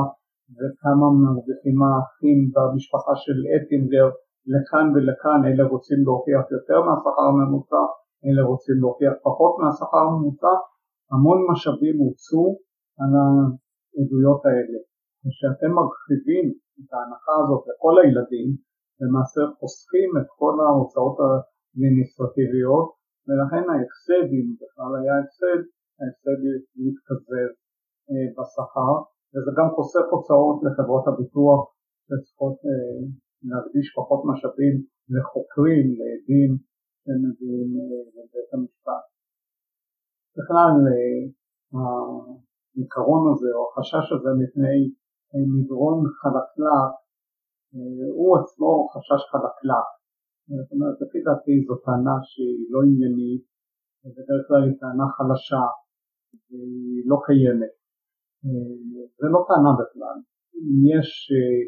וכמה 0.57 1.07
מרוויחים 1.23 1.77
האחים 1.83 2.39
במשפחה 2.53 3.13
של 3.23 3.37
אטינגר 3.55 4.07
לכאן 4.53 4.85
ולכאן, 4.93 5.39
אלה 5.47 5.63
רוצים 5.73 5.99
להוכיח 6.05 6.43
יותר 6.55 6.79
מהשכר 6.85 7.25
הממוצע, 7.31 7.83
אלה 8.25 8.41
רוצים 8.51 8.75
להוכיח 8.81 9.13
פחות 9.27 9.53
מהשכר 9.59 10.03
הממוצע, 10.07 10.53
המון 11.11 11.39
משאבים 11.49 11.95
הוצאו 12.03 12.45
על 12.99 13.11
העדויות 13.19 14.41
האלה. 14.45 14.79
כשאתם 15.29 15.71
מרחיבים 15.77 16.45
את 16.81 16.89
ההנחה 16.93 17.33
הזאת 17.41 17.63
לכל 17.69 17.93
הילדים, 18.01 18.49
למעשה 19.01 19.41
חוסכים 19.59 20.09
את 20.19 20.27
כל 20.39 20.55
ההוצאות 20.63 21.17
האדמיניסטרטיביות 21.23 22.87
ולכן 23.25 23.63
ההפסד, 23.71 24.27
אם 24.37 24.47
בכלל 24.61 24.91
היה 24.99 25.15
הפסד, 25.21 25.61
ההפסד 25.99 26.39
מתקזז 26.83 27.51
אה, 28.09 28.27
בשכר 28.35 28.93
וזה 29.31 29.51
גם 29.57 29.67
חוסך 29.75 30.05
הוצאות 30.11 30.57
לחברות 30.65 31.05
הביטוח 31.07 31.61
שצריכות 32.07 32.57
אה, 32.69 32.99
להקדיש 33.49 33.87
פחות 33.97 34.21
משאבים 34.29 34.75
לחוקרים, 35.15 35.85
לעדים 35.99 36.51
שמביאים 37.03 37.69
אה, 37.79 38.01
לבית 38.15 38.49
המשפט. 38.53 39.05
בכלל 40.37 40.73
העיקרון 41.77 43.23
הזה 43.31 43.49
או 43.57 43.61
החשש 43.67 44.05
הזה 44.15 44.31
מפני 44.41 44.79
מדרון 45.33 45.97
חלקלק 46.19 46.91
הוא 48.17 48.37
עצמו 48.37 48.87
חשש 48.93 49.21
חלקלק 49.31 49.87
זאת 50.57 50.71
אומרת, 50.73 50.97
לפי 51.03 51.19
דעתי 51.27 51.55
זו 51.67 51.75
טענה 51.85 52.17
שהיא 52.29 52.65
לא 52.73 52.79
עניינית, 52.87 53.43
ובדרך 54.01 54.43
כלל 54.47 54.61
היא 54.67 54.77
טענה 54.81 55.07
חלשה, 55.15 55.65
והיא 56.49 57.01
לא 57.11 57.17
קיימת. 57.25 57.73
זה 59.19 59.27
לא 59.35 59.41
טענה 59.49 59.71
בכלל. 59.81 60.17
אם 60.63 60.79
יש 60.95 61.09
אה, 61.35 61.63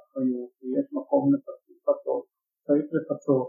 אחריות 0.00 0.52
ויש 0.58 0.86
מקום 0.98 1.22
לפצות, 1.34 2.24
צריך 2.66 2.86
לפצות. 2.96 3.48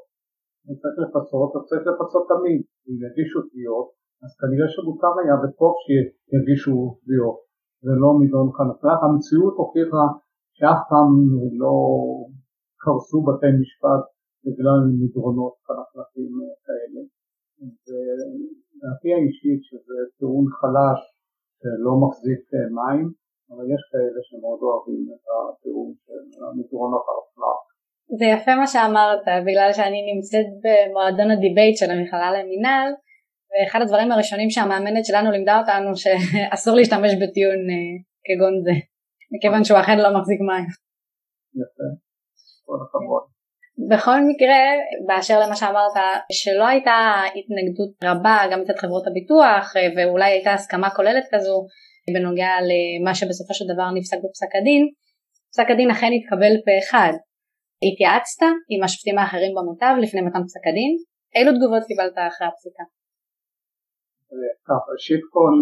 אם 0.65 0.75
צריך 0.81 0.97
לפצות, 1.03 1.49
אז 1.55 1.61
צריך 1.69 1.83
לפצות 1.89 2.23
תמיד. 2.33 2.61
אם 2.87 2.95
יגישו 3.05 3.39
תביעות, 3.49 3.87
אז 4.23 4.31
כנראה 4.39 4.67
שמותר 4.73 5.13
היה 5.19 5.35
וטוב 5.41 5.73
שיגישו 5.83 6.75
תביעות, 7.01 7.39
ולא 7.83 8.09
מדרון 8.19 8.49
חלקלק. 8.57 8.99
המציאות 9.03 9.55
הוכיחה 9.57 10.05
שאף 10.57 10.81
פעם 10.89 11.11
לא 11.61 11.75
קרסו 12.83 13.17
בתי 13.27 13.51
משפט 13.61 14.03
בגלל 14.45 14.79
מדרונות 15.01 15.55
חלקלקים 15.65 16.31
כאלה. 16.65 17.01
ודעתי 17.85 19.09
האישית 19.13 19.61
שזה 19.67 19.97
טיעון 20.17 20.45
חלש 20.59 20.99
שלא 21.59 21.93
מחזיק 22.03 22.43
מים, 22.77 23.07
אבל 23.51 23.65
יש 23.73 23.81
כאלה 23.91 24.19
שמאוד 24.27 24.59
אוהבים 24.65 25.03
את 25.13 25.25
הטיעון 25.33 25.89
של 26.03 26.41
המדרונות 26.45 27.03
החלקלק. 27.05 27.63
זה 28.19 28.25
יפה 28.33 28.53
מה 28.61 28.67
שאמרת, 28.73 29.23
בגלל 29.47 29.71
שאני 29.77 30.01
נמצאת 30.11 30.47
במועדון 30.63 31.29
ה 31.31 31.38
debate 31.38 31.75
של 31.81 31.89
המכללה 31.91 32.29
למינהל, 32.37 32.89
ואחד 33.53 33.81
הדברים 33.81 34.11
הראשונים 34.11 34.49
שהמאמנת 34.49 35.05
שלנו 35.05 35.31
לימדה 35.31 35.59
אותנו 35.59 35.91
שאסור 35.95 36.75
להשתמש 36.75 37.11
בטיעון 37.21 37.61
אה, 37.73 37.95
כגון 38.25 38.55
זה, 38.65 38.75
מכיוון 39.33 39.63
שהוא 39.63 39.79
אכן 39.79 39.97
לא 39.97 40.19
מחזיק 40.19 40.39
מים. 40.49 40.67
יפה, 41.61 41.87
כל 42.65 42.77
הכבוד. 42.83 43.23
בכל 43.89 44.19
מקרה, 44.29 44.61
באשר 45.07 45.39
למה 45.39 45.55
שאמרת, 45.55 45.97
שלא 46.31 46.67
הייתה 46.67 47.21
התנגדות 47.35 47.91
רבה 48.03 48.37
גם 48.51 48.61
מצד 48.61 48.77
חברות 48.77 49.07
הביטוח 49.07 49.73
ואולי 49.95 50.31
הייתה 50.31 50.53
הסכמה 50.53 50.89
כוללת 50.89 51.23
כזו 51.31 51.67
בנוגע 52.13 52.51
למה 52.69 53.15
שבסופו 53.15 53.53
של 53.53 53.65
דבר 53.73 53.87
נפסק 53.95 54.17
בפסק 54.23 54.55
הדין, 54.55 54.83
פסק 55.51 55.67
הדין 55.71 55.91
אכן 55.91 56.11
התקבל 56.17 56.53
פה 56.65 56.71
אחד. 56.83 57.13
התייעצת 57.85 58.45
עם 58.69 58.83
השופטים 58.83 59.17
האחרים 59.17 59.53
במוטב 59.57 59.93
לפני 60.01 60.21
מתן 60.21 60.43
פסק 60.47 60.63
הדין? 60.69 60.91
אילו 61.35 61.51
תגובות 61.55 61.83
קיבלת 61.87 62.17
אחרי 62.27 62.47
הפסיקה? 62.47 62.83
כך, 64.67 64.81
ראשית 64.93 65.23
כל, 65.35 65.53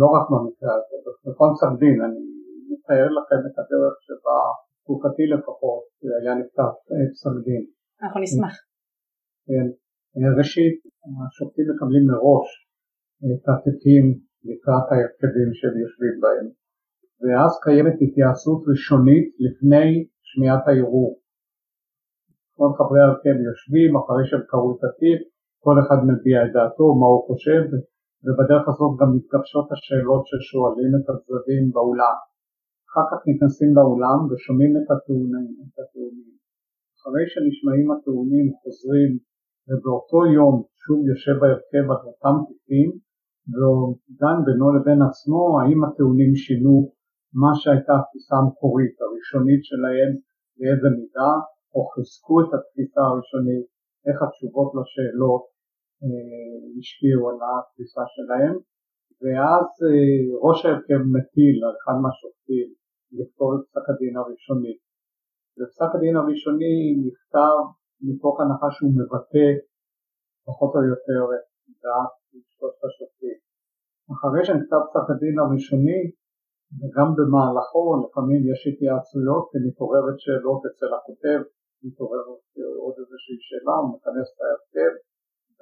לא 0.00 0.06
רק 0.14 0.24
במקרה 0.32 0.72
הזה, 0.78 0.96
בכל 1.26 1.48
פסק 1.54 1.72
דין, 1.82 1.96
אני 2.06 2.22
מתאר 2.70 3.08
לכם 3.18 3.40
את 3.48 3.56
הדרך 3.60 3.94
שבה 4.06 4.38
תקופתי 4.82 5.24
לפחות, 5.34 5.84
היה 6.20 6.32
נפתח 6.40 6.70
פסק 7.12 7.34
דין. 7.46 7.62
אנחנו 8.02 8.20
נשמח. 8.24 8.54
כן. 9.48 9.66
ראשית, 10.38 10.76
השופטים 11.26 11.66
מקבלים 11.70 12.04
מראש 12.12 12.48
את 13.32 13.44
התיקים 13.50 14.04
לקראת 14.48 14.86
ההרכבים 14.92 15.48
שהם 15.58 15.76
יושבים 15.84 16.16
בהם, 16.22 16.46
ואז 17.22 17.52
קיימת 17.64 17.96
התייעצות 18.04 18.60
ראשונית 18.70 19.26
לפני 19.44 19.88
שמיעת 20.28 20.64
הערעור. 20.66 21.12
כל 22.58 22.70
חברי 22.78 23.00
ההרכב 23.02 23.36
יושבים 23.48 23.90
אחרי 24.00 24.24
שהם 24.28 24.44
קראו 24.50 24.70
את 24.74 24.82
התיק, 24.88 25.20
כל 25.66 25.76
אחד 25.82 26.00
מביע 26.10 26.36
את 26.44 26.50
דעתו, 26.56 26.86
מה 27.00 27.06
הוא 27.12 27.22
חושב, 27.28 27.62
ובדרך 28.24 28.64
הזאת 28.70 28.92
גם 29.00 29.10
מתגבשות 29.16 29.66
השאלות 29.72 30.22
ששואלים 30.30 30.92
את 30.98 31.06
הצדדים 31.12 31.64
באולם. 31.74 32.16
אחר 32.88 33.04
כך 33.10 33.20
נכנסים 33.30 33.70
לאולם 33.78 34.18
ושומעים 34.28 34.72
את 34.78 34.86
הטיעונים, 34.92 35.50
את 35.66 35.76
הטיעונים. 35.82 36.32
אחרי 36.96 37.24
שנשמעים 37.30 37.86
הטיעונים 37.92 38.46
חוזרים 38.60 39.10
ובאותו 39.68 40.20
יום 40.38 40.54
שוב 40.82 40.98
יושב 41.10 41.36
בהרכב 41.40 41.84
על 41.92 42.00
אותם 42.08 42.36
תיקים 42.48 42.90
ודן 43.56 44.36
בינו 44.46 44.66
לבין 44.76 45.00
עצמו 45.08 45.42
האם 45.58 45.78
הטיעונים 45.84 46.32
שינו 46.42 46.74
מה 47.42 47.52
שהייתה 47.60 47.92
התפיסה 47.98 48.34
המקורית 48.40 48.96
הראשונית 49.04 49.62
שלהם 49.68 50.10
באיזה 50.58 50.88
מידה 50.98 51.32
או 51.74 51.80
חיזקו 51.92 52.36
את 52.42 52.50
התפיסה 52.56 53.02
הראשונית, 53.08 53.66
איך 54.06 54.18
התשובות 54.24 54.70
לשאלות 54.78 55.55
השפיעו 56.78 57.22
על 57.28 57.38
התפיסה 57.46 58.04
שלהם 58.14 58.54
ואז 59.22 59.66
אה, 59.88 60.20
ראש 60.46 60.58
ההרכב 60.64 61.00
מטיל 61.14 61.56
על 61.66 61.74
אחד 61.80 61.96
מהשופטים 62.02 62.68
לכתוב 63.18 63.48
את 63.54 63.62
פסק 63.66 63.86
הדין 63.90 64.14
הראשוני. 64.16 64.76
ופסק 65.56 65.90
הדין 65.94 66.14
הראשוני 66.16 66.76
נכתב 67.04 67.56
מתוך 68.08 68.34
הנחה 68.40 68.68
שהוא 68.74 68.92
מבטא 68.98 69.48
פחות 70.46 70.72
או 70.76 70.82
יותר 70.92 71.22
את 71.34 71.46
דעת 71.82 72.12
שלושת 72.54 72.82
השופטים. 72.88 73.38
אחרי 74.14 74.42
שנכתב 74.46 74.80
פסק 74.86 75.06
הדין 75.12 75.36
הראשוני 75.42 76.02
וגם 76.78 77.08
במהלכו 77.16 77.84
לפעמים 78.02 78.40
יש 78.52 78.60
התייעצויות 78.70 79.44
ומתעוררת 79.50 80.16
שאלות 80.24 80.62
אצל 80.68 80.90
הכותב, 80.96 81.40
מתעוררת 81.84 82.42
עוד 82.82 82.94
איזושהי 83.02 83.38
שאלה, 83.46 83.74
הוא 83.80 83.90
מכנס 83.94 84.26
את 84.32 84.38
ההרכב 84.44 84.92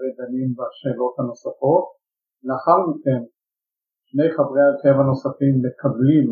ודנים 0.04 0.48
בשאלות 0.58 1.14
הנוספות. 1.18 1.84
לאחר 2.48 2.78
מכן 2.90 3.20
שני 4.08 4.28
חברי 4.36 4.62
ההרכב 4.64 4.94
הנוספים 5.00 5.54
מקבלים 5.66 6.26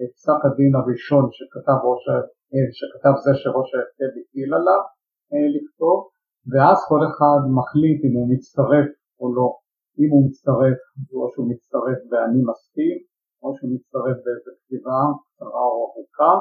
את 0.00 0.10
פסק 0.16 0.40
הדין 0.46 0.72
הראשון 0.78 1.24
שכתב, 1.36 1.78
ראש, 1.88 2.02
אה, 2.52 2.66
שכתב 2.78 3.14
זה 3.24 3.32
שראש 3.40 3.68
ההרכב 3.74 4.10
הטיל 4.18 4.50
עליו 4.58 4.82
אה, 5.32 5.46
לכתוב 5.54 5.98
ואז 6.50 6.78
כל 6.90 7.02
אחד 7.08 7.40
מחליט 7.58 7.98
אם 8.06 8.14
הוא 8.18 8.26
מצטרף 8.32 8.88
או 9.20 9.26
לא 9.36 9.48
אם 10.00 10.10
הוא 10.12 10.22
מצטרף 10.26 10.78
או 11.14 11.22
שהוא 11.32 11.46
מצטרף 11.52 12.00
ואני 12.08 12.40
מסכים 12.50 12.96
או 13.42 13.48
שהוא 13.56 13.70
מצטרף 13.74 14.16
באיזה 14.24 14.50
כתיבה 14.58 15.00
קצרה 15.24 15.64
או 15.72 15.78
ארוכה 15.86 16.34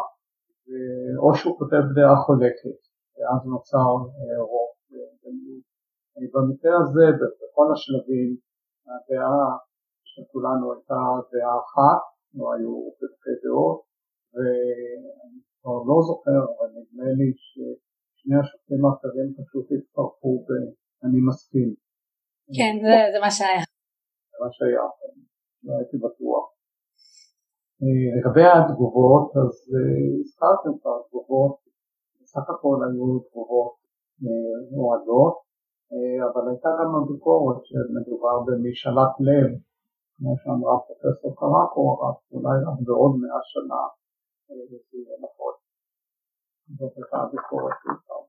או 1.22 1.30
שהוא 1.38 1.58
כותב 1.60 1.84
דעה 1.96 2.16
חולקת 2.26 2.80
ואז 3.16 3.42
נוצר 3.54 3.92
אה, 4.16 4.42
רוב 4.52 4.74
במקרה 6.34 6.74
הזה 6.82 7.06
בכל 7.20 7.68
השלבים 7.74 8.30
הדעה 8.92 9.48
של 10.10 10.24
כולנו 10.32 10.74
הייתה 10.74 11.02
דעה 11.32 11.56
אחת 11.66 12.02
לא 12.38 12.46
היו 12.54 12.74
חילוקי 12.98 13.36
דעות, 13.44 13.80
ואני 14.34 15.40
כבר 15.62 15.78
לא 15.90 15.98
זוכר, 16.10 16.42
אבל 16.54 16.70
נדמה 16.78 17.10
לי 17.20 17.30
ששני 17.44 18.36
השופטים 18.42 18.82
האחרים 18.86 19.30
פשוט 19.40 19.66
הצטרפו 19.76 20.32
ב"אני 20.48 21.20
מסכים". 21.28 21.70
כן, 22.58 22.74
זה, 22.86 22.96
זה 23.14 23.20
מה 23.26 23.32
שהיה. 23.38 23.64
זה 24.32 24.38
מה 24.44 24.50
שהיה, 24.56 24.86
לא 25.66 25.72
הייתי 25.78 25.98
בטוח. 26.06 26.46
אה, 27.82 28.06
לגבי 28.16 28.48
התגובות, 28.54 29.28
אז 29.44 29.56
אה, 29.76 30.04
הזכרתם 30.20 30.74
כבר 30.82 30.98
תגובות, 31.08 31.56
בסך 32.22 32.46
הכל 32.54 32.78
היו 32.86 33.08
תגובות 33.28 33.74
מועדות, 34.76 35.36
אה, 35.44 35.53
אבל 36.28 36.44
הייתה 36.50 36.70
גם 36.80 36.92
הביקורת 36.96 37.60
שמדובר 37.68 38.36
במשאלת 38.46 39.14
לב 39.28 39.50
כמו 40.16 40.36
שאמרה 40.42 40.76
פרופסור 40.86 41.32
קרקו, 41.40 41.86
רק 42.04 42.18
אולי 42.32 42.58
רק 42.68 42.78
בעוד 42.86 43.14
מאה 43.22 43.42
שנה 43.52 43.84
אה, 44.48 44.64
זה 44.70 44.78
יהיה 44.94 45.18
נכון. 45.26 45.54
זאת 46.78 46.94
הייתה 46.98 47.18
הביקורת 47.24 47.78
בעיקר. 47.86 48.22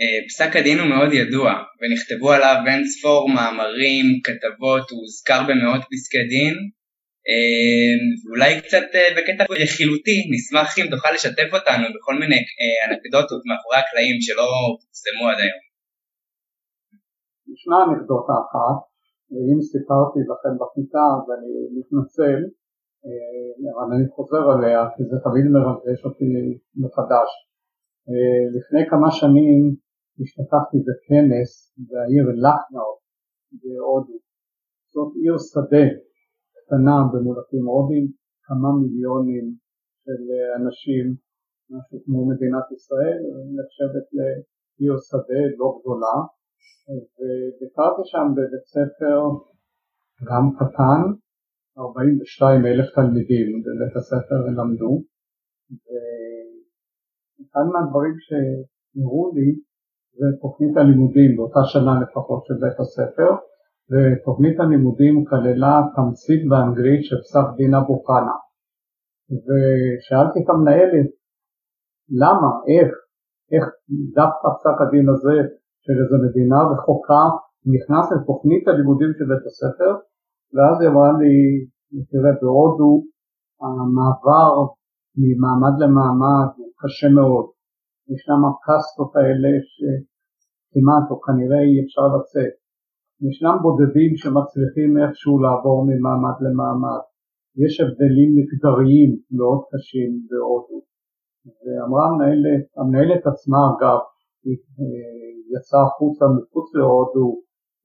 אה, 0.00 0.18
פסק 0.28 0.56
הדין 0.56 0.78
הוא 0.78 0.88
מאוד 0.94 1.10
ידוע, 1.20 1.48
ונכתבו 1.78 2.28
עליו 2.36 2.56
אין 2.70 2.82
ספור 2.92 3.22
מאמרים, 3.34 4.06
כתבות, 4.26 4.84
הוא 4.90 5.00
הוזכר 5.02 5.40
במאות 5.48 5.82
פסקי 5.90 6.24
דין. 6.32 6.54
אה, 7.28 7.94
אולי 8.30 8.50
קצת 8.64 8.86
אה, 8.94 9.08
בקטע 9.16 9.44
רכילותי, 9.62 10.18
נשמח 10.32 10.78
אם 10.78 10.86
תוכל 10.92 11.12
לשתף 11.14 11.48
אותנו 11.56 11.86
בכל 11.94 12.14
מיני 12.20 12.40
אנקדוטות 12.84 13.42
מאחורי 13.48 13.78
הקלעים 13.82 14.16
שלא 14.26 14.46
פורסמו 14.80 15.24
עד 15.30 15.40
היום. 15.44 15.71
ישנה 17.62 17.78
אנקדוטה 17.84 18.32
אחת, 18.44 18.78
ואם 19.30 19.58
סיפרתי 19.72 20.20
לכם 20.30 20.54
בכיתה 20.60 21.04
אז 21.16 21.24
אני 21.36 21.52
מתנצל, 21.76 22.40
אבל 23.72 23.88
אני 23.94 24.06
חוזר 24.14 24.44
עליה 24.52 24.80
כי 24.94 25.02
זה 25.10 25.16
תמיד 25.26 25.46
מרגש 25.54 26.00
אותי 26.06 26.30
מחדש. 26.82 27.30
לפני 28.56 28.82
כמה 28.90 29.10
שנים 29.20 29.60
השתתפתי 30.20 30.78
בכנס 30.86 31.50
בעיר 31.88 32.24
לחנאו 32.44 32.92
בהודו. 33.60 34.16
זאת 34.92 35.10
עיר 35.22 35.36
שדה 35.50 35.86
קטנה 36.56 36.96
במולכים 37.12 37.64
הודים, 37.72 38.06
כמה 38.46 38.68
מיליונים 38.80 39.46
של 40.04 40.22
אנשים, 40.58 41.06
משהו 41.74 41.96
כמו 42.04 42.20
מדינת 42.30 42.66
ישראל, 42.76 43.20
נחשבת 43.56 44.06
לעיר 44.16 44.94
שדה 45.08 45.42
לא 45.58 45.68
גדולה, 45.78 46.16
וביקרתי 47.16 48.02
שם 48.04 48.26
בבית 48.36 48.66
ספר 48.74 49.18
גם 50.28 50.44
קטן, 50.58 51.00
42 51.78 52.66
אלף 52.66 52.88
תלמידים 52.94 53.48
בבית 53.64 53.96
הספר 53.96 54.38
למדו, 54.58 54.92
ואחד 57.44 57.64
מהדברים 57.72 58.16
שהראו 58.24 59.24
לי 59.34 59.48
זה 60.18 60.26
תוכנית 60.42 60.76
הלימודים 60.76 61.30
באותה 61.36 61.62
שנה 61.72 61.94
לפחות 62.02 62.40
של 62.46 62.54
בית 62.62 62.78
הספר 62.80 63.30
ותוכנית 63.90 64.56
הלימודים 64.60 65.24
כללה 65.30 65.74
תמצית 65.96 66.42
באנגלית 66.50 67.02
של 67.04 67.18
פסק 67.24 67.46
דין 67.56 67.74
אבו 67.74 67.96
חנה 68.06 68.36
ושאלתי 69.46 70.38
את 70.42 70.48
המנהלת 70.50 71.08
למה, 72.22 72.50
איך, 72.72 72.90
איך 73.52 73.64
דווקא 74.18 74.48
פסק 74.56 74.76
הדין 74.82 75.06
הזה 75.12 75.36
של 75.84 75.96
איזו 76.02 76.16
מדינה 76.26 76.58
רחוקה 76.72 77.24
נכנס 77.74 78.06
לתוכנית 78.14 78.64
הלימודים 78.68 79.10
של 79.16 79.26
בית 79.30 79.44
הספר 79.50 79.92
ואז 80.54 80.74
היא 80.80 80.88
אמרה 80.90 81.10
לי, 81.20 81.34
תראה 82.10 82.32
בהודו 82.40 82.92
המעבר 83.62 84.52
ממעמד 85.22 85.74
למעמד 85.82 86.48
הוא 86.56 86.70
קשה 86.80 87.08
מאוד 87.18 87.46
ישנם 88.12 88.42
הקסטות 88.48 89.12
האלה 89.16 89.52
שכמעט 89.72 91.06
או 91.10 91.16
כנראה 91.26 91.60
אי 91.68 91.76
אפשר 91.84 92.06
לצאת. 92.14 92.54
ישנם 93.28 93.56
בודדים 93.62 94.10
שמצליחים 94.20 94.90
איכשהו 95.02 95.34
לעבור 95.44 95.78
ממעמד 95.88 96.36
למעמד. 96.44 97.02
יש 97.62 97.74
הבדלים 97.80 98.30
מגדריים 98.36 99.10
מאוד 99.36 99.60
קשים 99.70 100.10
בהודו. 100.28 100.78
ואמרה 101.62 102.04
המנהלת, 102.08 102.64
המנהלת 102.78 103.22
עצמה 103.30 103.60
אגב, 103.70 104.00
היא 104.44 104.56
יצאה 105.54 105.82
החוצה 105.88 106.24
מחוץ 106.36 106.66
להודו, 106.78 107.28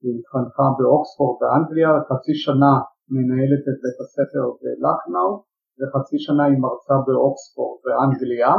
היא 0.02 0.12
התחנכה 0.18 0.66
באוקספורד 0.78 1.36
באנגליה, 1.40 1.90
חצי 2.08 2.34
שנה 2.44 2.74
מנהלת 3.14 3.64
את 3.70 3.78
בית 3.82 3.98
הספר 4.04 4.44
בלחנאו 4.60 5.32
וחצי 5.78 6.18
שנה 6.26 6.44
היא 6.50 6.58
מרצה 6.64 6.96
באוקספורד 7.06 7.78
באנגליה. 7.84 8.52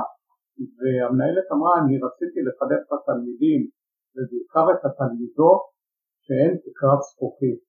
והמנהלת 0.79 1.47
אמרה 1.53 1.73
אני 1.81 1.95
רציתי 2.05 2.39
לחנך 2.47 2.81
את 2.85 2.91
התלמידים 2.97 3.61
ובעיקר 4.13 4.65
את 4.73 4.81
התלמידות 4.87 5.61
שאין 6.25 6.53
תקרת 6.65 7.01
זכוכית. 7.09 7.59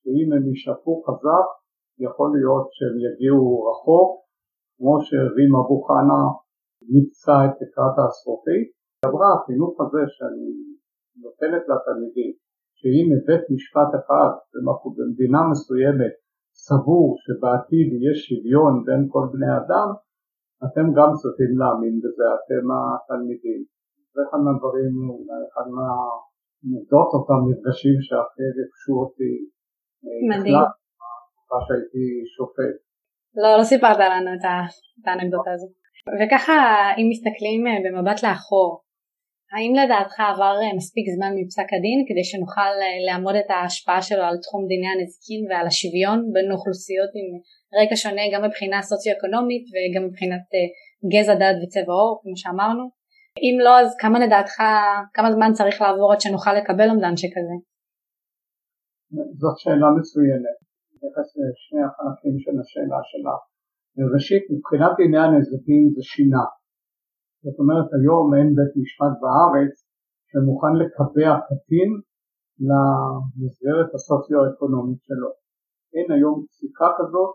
שאם 0.00 0.28
הם 0.34 0.44
ישאפו 0.52 0.92
חזק 1.06 1.46
יכול 2.06 2.28
להיות 2.36 2.66
שהם 2.76 2.96
יגיעו 3.06 3.44
רחוק 3.66 4.10
כמו 4.76 4.94
שרים 5.06 5.52
אבו 5.60 5.78
חנה 5.86 6.22
נפצע 6.92 7.36
את 7.46 7.54
תקרת 7.60 7.96
הזכוכית 8.04 8.77
אמרה 9.06 9.28
החינוך 9.34 9.74
הזה 9.80 10.02
שאני 10.14 10.50
נותנת 11.24 11.64
לתלמידים 11.70 12.32
שאם 12.78 13.06
בבית 13.12 13.44
משפט 13.54 13.90
אחד 14.00 14.30
במדינה 14.96 15.40
מסוימת 15.50 16.14
סבור 16.66 17.06
שבעתיד 17.24 17.88
יהיה 17.92 18.14
שוויון 18.24 18.74
בין 18.86 19.02
כל 19.12 19.24
בני 19.32 19.52
אדם 19.60 19.88
אתם 20.66 20.86
גם 20.96 21.10
צריכים 21.20 21.50
להאמין 21.60 21.96
בזה, 22.04 22.26
אתם 22.38 22.64
התלמידים. 22.76 23.60
זה 24.14 24.20
אחד 24.26 24.40
מהדברים, 24.44 24.92
אולי 25.14 25.40
אחד 25.48 25.66
מהאנקדוטות 25.76 27.26
המפגשים 27.30 27.96
שהכי 28.06 28.46
ריגשו 28.56 28.94
אותי. 29.02 29.34
אה, 30.04 30.22
מדהים. 30.30 30.58
בתקופה 30.58 31.58
שהייתי 31.66 32.06
שופט. 32.34 32.76
לא, 33.42 33.50
לא 33.58 33.64
סיפרת 33.70 33.98
לנו 34.14 34.30
את 34.38 35.06
האנקדוטה 35.06 35.50
הזו. 35.54 35.68
וככה, 36.18 36.56
אם 36.98 37.06
מסתכלים 37.12 37.60
אה, 37.66 37.78
במבט 37.84 38.18
לאחור, 38.24 38.68
האם 39.52 39.72
לדעתך 39.80 40.16
עבר 40.32 40.54
אה, 40.62 40.76
מספיק 40.80 41.06
זמן 41.16 41.32
מפסק 41.38 41.68
הדין 41.76 41.98
כדי 42.08 42.24
שנוכל 42.30 42.72
לעמוד 43.06 43.36
את 43.42 43.50
ההשפעה 43.54 44.00
שלו 44.02 44.24
על 44.28 44.36
תחום 44.44 44.62
דיני 44.70 44.88
הנזיקין 44.92 45.40
ועל 45.48 45.66
השוויון 45.70 46.18
בין 46.34 46.48
אוכלוסיות 46.54 47.12
עם 47.18 47.28
רקע 47.78 47.96
שונה 48.02 48.24
גם 48.32 48.40
מבחינה 48.46 48.78
סוציו-אקונומית 48.90 49.64
וגם 49.72 50.02
מבחינת 50.06 50.44
אה, 50.56 50.68
גזע, 51.12 51.34
דת 51.40 51.56
וצבע 51.60 51.94
עור 52.00 52.12
כמו 52.22 52.36
שאמרנו 52.42 52.84
אם 53.46 53.56
לא 53.66 53.72
אז 53.80 53.88
כמה 54.02 54.16
לדעתך, 54.24 54.56
כמה 55.16 55.28
זמן 55.34 55.50
צריך 55.58 55.76
לעבור 55.82 56.12
עד 56.12 56.20
שנוכל 56.20 56.54
לקבל 56.58 56.88
אומדן 56.90 57.16
שכזה? 57.20 57.56
זאת 59.40 59.56
שאלה 59.62 59.88
מצוינת, 59.98 60.58
נתייחס 60.92 61.28
לשני 61.40 61.82
החלקים 61.86 62.36
של 62.44 62.54
השאלה 62.60 63.00
שלך. 63.10 63.40
ראשית 64.14 64.44
מבחינת 64.52 64.92
דיני 65.00 65.20
הנזקים 65.24 65.82
זה 65.94 66.02
שינה, 66.10 66.44
זאת 67.44 67.56
אומרת 67.60 67.88
היום 67.96 68.26
אין 68.36 68.48
בית 68.58 68.72
משפט 68.80 69.14
בארץ 69.22 69.74
שמוכן 70.30 70.74
לקבע 70.80 71.30
קטין 71.48 71.90
למסגרת 72.68 73.90
הסוציו-אקונומית 73.94 75.00
שלו. 75.06 75.30
אין 75.94 76.08
היום 76.14 76.36
פסיקה 76.48 76.88
כזאת. 76.98 77.30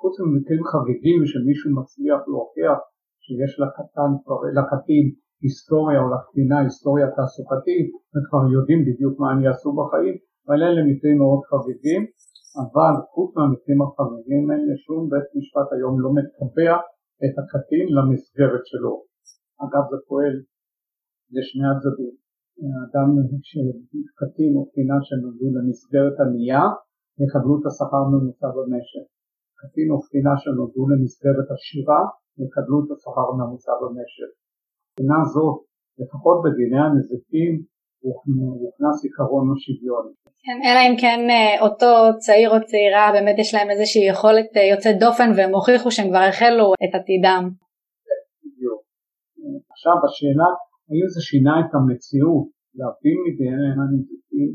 חוץ 0.00 0.14
ממקרים 0.20 0.64
חריגים 0.70 1.20
שמישהו 1.30 1.68
מצליח 1.78 2.20
להוכיח 2.30 2.78
שיש 3.24 3.52
לקטן, 3.62 4.10
לקטין 4.58 5.06
היסטוריה 5.42 5.98
או 6.02 6.08
לקטינה 6.14 6.56
היסטוריה 6.64 7.06
תעסוקתית 7.16 7.88
וכבר 8.12 8.42
יודעים 8.56 8.80
בדיוק 8.86 9.14
מה 9.20 9.28
הם 9.32 9.40
יעשו 9.46 9.70
בחיים 9.78 10.16
אבל 10.44 10.58
אלה 10.66 10.80
מקרים 10.90 11.16
מאוד 11.22 11.40
חריגים. 11.50 12.02
אבל 12.62 12.94
חוץ 13.12 13.30
מהמקרים 13.36 13.80
החריגים 13.82 14.44
האלה 14.50 14.74
שום 14.84 15.00
בית 15.10 15.28
משפט 15.36 15.68
היום 15.74 15.94
לא 16.04 16.10
מקבע 16.18 16.74
את 17.24 17.34
הקטין 17.40 17.86
למסגרת 17.96 18.64
שלו 18.70 18.94
אגב 19.64 19.84
זה 19.90 19.98
פועל 20.08 20.34
לשני 21.34 21.66
הצדדים 21.72 22.14
אדם 22.86 23.08
שקטין 23.48 24.52
או 24.56 24.62
קטינה 24.70 24.98
שנולדו 25.06 25.48
למסגרת 25.56 26.16
ענייה 26.24 26.64
יקבלו 27.22 27.54
את 27.58 27.64
השכר 27.68 28.02
הממוצע 28.06 28.48
במשק 28.56 29.06
קטין 29.60 29.88
או 29.92 29.98
קטינה 30.06 30.34
שנולדו 30.42 30.82
למסגרת 30.90 31.48
עשירה 31.54 32.00
יקבלו 32.42 32.78
את 32.82 32.90
השכר 32.94 33.26
הממוצע 33.30 33.72
במשק. 33.82 34.30
מבחינה 34.90 35.18
זאת, 35.34 35.58
לפחות 36.00 36.36
בדיני 36.44 36.80
הנזקים 36.86 37.52
הוכנס 38.62 38.96
עיקרון 39.04 39.46
השוויון. 39.52 40.06
כן, 40.44 40.58
אלא 40.66 40.80
אם 40.88 40.94
כן 41.02 41.20
אה, 41.30 41.54
אותו 41.66 42.18
צעיר 42.18 42.50
או 42.54 42.64
צעירה 42.70 43.10
באמת 43.12 43.36
יש 43.38 43.54
להם 43.54 43.70
איזושהי 43.70 44.04
יכולת 44.12 44.50
אה, 44.56 44.64
יוצאת 44.72 44.96
דופן 45.04 45.30
והם 45.36 45.54
הוכיחו 45.54 45.90
שהם 45.90 46.08
כבר 46.08 46.24
החלו 46.30 46.66
את 46.84 46.94
עתידם. 46.98 47.44
עכשיו 49.72 49.96
השאלה 50.06 50.50
האם 50.88 51.06
זה 51.14 51.20
שינה 51.28 51.54
את 51.62 51.70
המציאות 51.76 52.46
להבדיל 52.78 53.16
מדיני 53.24 53.68
הנזקים 53.76 54.50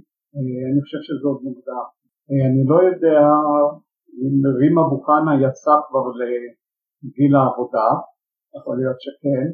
אני 0.71 0.79
חושב 0.83 1.01
שזה 1.07 1.25
עוד 1.29 1.41
מוקדם. 1.47 1.87
אני 2.49 2.61
לא 2.71 2.77
יודע 2.87 3.19
אם 4.21 4.33
רימה 4.59 4.83
בוכנה 4.91 5.33
יצא 5.45 5.75
כבר 5.87 6.05
לגיל 6.19 7.31
העבודה, 7.35 7.87
יכול 8.55 8.75
להיות 8.79 8.99
שכן. 9.05 9.45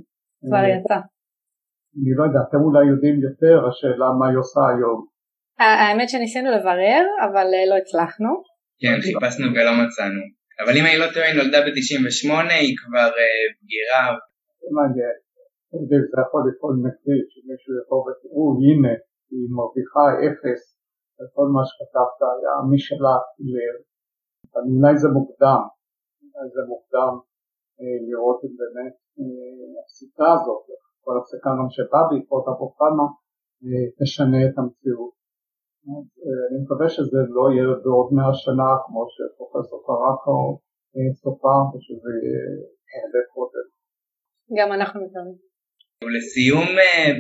כבר 0.47 0.63
יצא. 0.73 0.99
אני 1.99 2.11
לא 2.17 2.23
יודע, 2.27 2.39
אתם 2.47 2.61
אולי 2.67 2.83
יודעים 2.91 3.17
יותר, 3.27 3.55
השאלה 3.67 4.07
מה 4.19 4.25
היא 4.29 4.37
עושה 4.43 4.61
היום. 4.71 4.99
האמת 5.59 6.09
שניסינו 6.09 6.49
לברר, 6.55 7.03
אבל 7.25 7.47
אה, 7.55 7.65
לא 7.71 7.75
הצלחנו. 7.81 8.31
כן, 8.81 8.95
חיפשנו 9.05 9.47
ולא 9.55 9.73
מצאנו. 9.81 10.23
אבל 10.61 10.73
אם 10.77 10.85
אני 10.87 10.97
לא 11.01 11.07
טועה, 11.13 11.25
היא 11.27 11.37
נולדה 11.39 11.59
ב-98, 11.65 12.29
היא 12.63 12.75
כבר 12.79 13.07
בגירה. 13.61 14.03
מעניין. 14.75 15.17
זה 15.89 15.95
יכול 16.25 16.41
לפעול 16.49 16.75
נגדי, 16.85 17.19
שמישהו 17.31 17.71
יכול 17.81 17.99
ותראו, 18.05 18.45
הנה, 18.63 18.93
היא 19.29 19.45
מרוויחה 19.57 20.05
אפס, 20.25 20.61
וכל 21.17 21.47
מה 21.55 21.61
שכתבת 21.67 22.17
היה 22.33 22.55
משלך 22.71 23.23
לב. 23.53 23.77
אבל 24.47 24.63
אולי 24.73 24.93
זה 25.01 25.09
מוקדם, 25.17 25.61
אולי 26.21 26.47
זה 26.55 26.61
מוקדם 26.73 27.13
אה, 27.79 27.97
לראות 28.07 28.39
אם 28.45 28.53
באמת 28.61 28.95
הפסיקה 29.79 30.29
הזאת, 30.35 30.65
כל 31.05 31.15
הפסיקה 31.19 31.49
גם 31.59 31.69
שבאה 31.75 32.03
בעקבות 32.09 32.45
אבו 32.51 32.67
חנה, 32.77 33.07
תשנה 33.99 34.39
את 34.47 34.55
המציאות. 34.59 35.13
אז 35.91 36.07
אני 36.47 36.57
מקווה 36.63 36.87
שזה 36.95 37.19
לא 37.37 37.43
יהיה 37.51 37.67
בעוד 37.83 38.09
מאה 38.15 38.33
שנה 38.43 38.69
כמו 38.85 39.01
שפרופסור 39.13 39.79
קרקו 39.87 40.39
סופר 41.21 41.61
ושזה 41.71 42.11
יהיה 42.23 42.43
הרבה 43.01 43.21
קודם. 43.33 43.65
גם 44.57 44.69
אנחנו 44.77 44.97
מקווים. 45.05 45.52
ולסיום, 46.03 46.67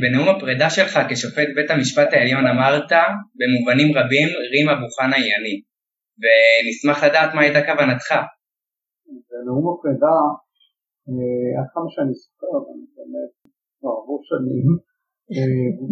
בנאום 0.01 0.27
הפרידה 0.29 0.69
שלך 0.69 0.93
כשופט 1.09 1.49
בית 1.55 1.69
המשפט 1.71 2.09
העליון 2.13 2.45
אמרת, 2.53 2.91
במובנים 3.39 3.89
רבים 3.97 4.27
רים 4.51 4.67
אבו 4.73 4.87
חנה 4.95 5.17
היא 5.23 5.33
אני, 5.39 5.55
ונשמח 6.21 6.97
לדעת 7.03 7.29
מה 7.35 7.41
הייתה 7.41 7.61
כוונתך. 7.67 8.09
בנאום 9.29 9.63
הפרידה, 9.69 10.17
עד 11.57 11.67
כמה 11.73 11.87
שאני 11.93 12.13
זוכר, 12.21 12.55
אני 12.71 12.85
באמת 12.95 13.31
כבר 13.77 13.93
עברו 13.99 14.19
שנים, 14.29 14.67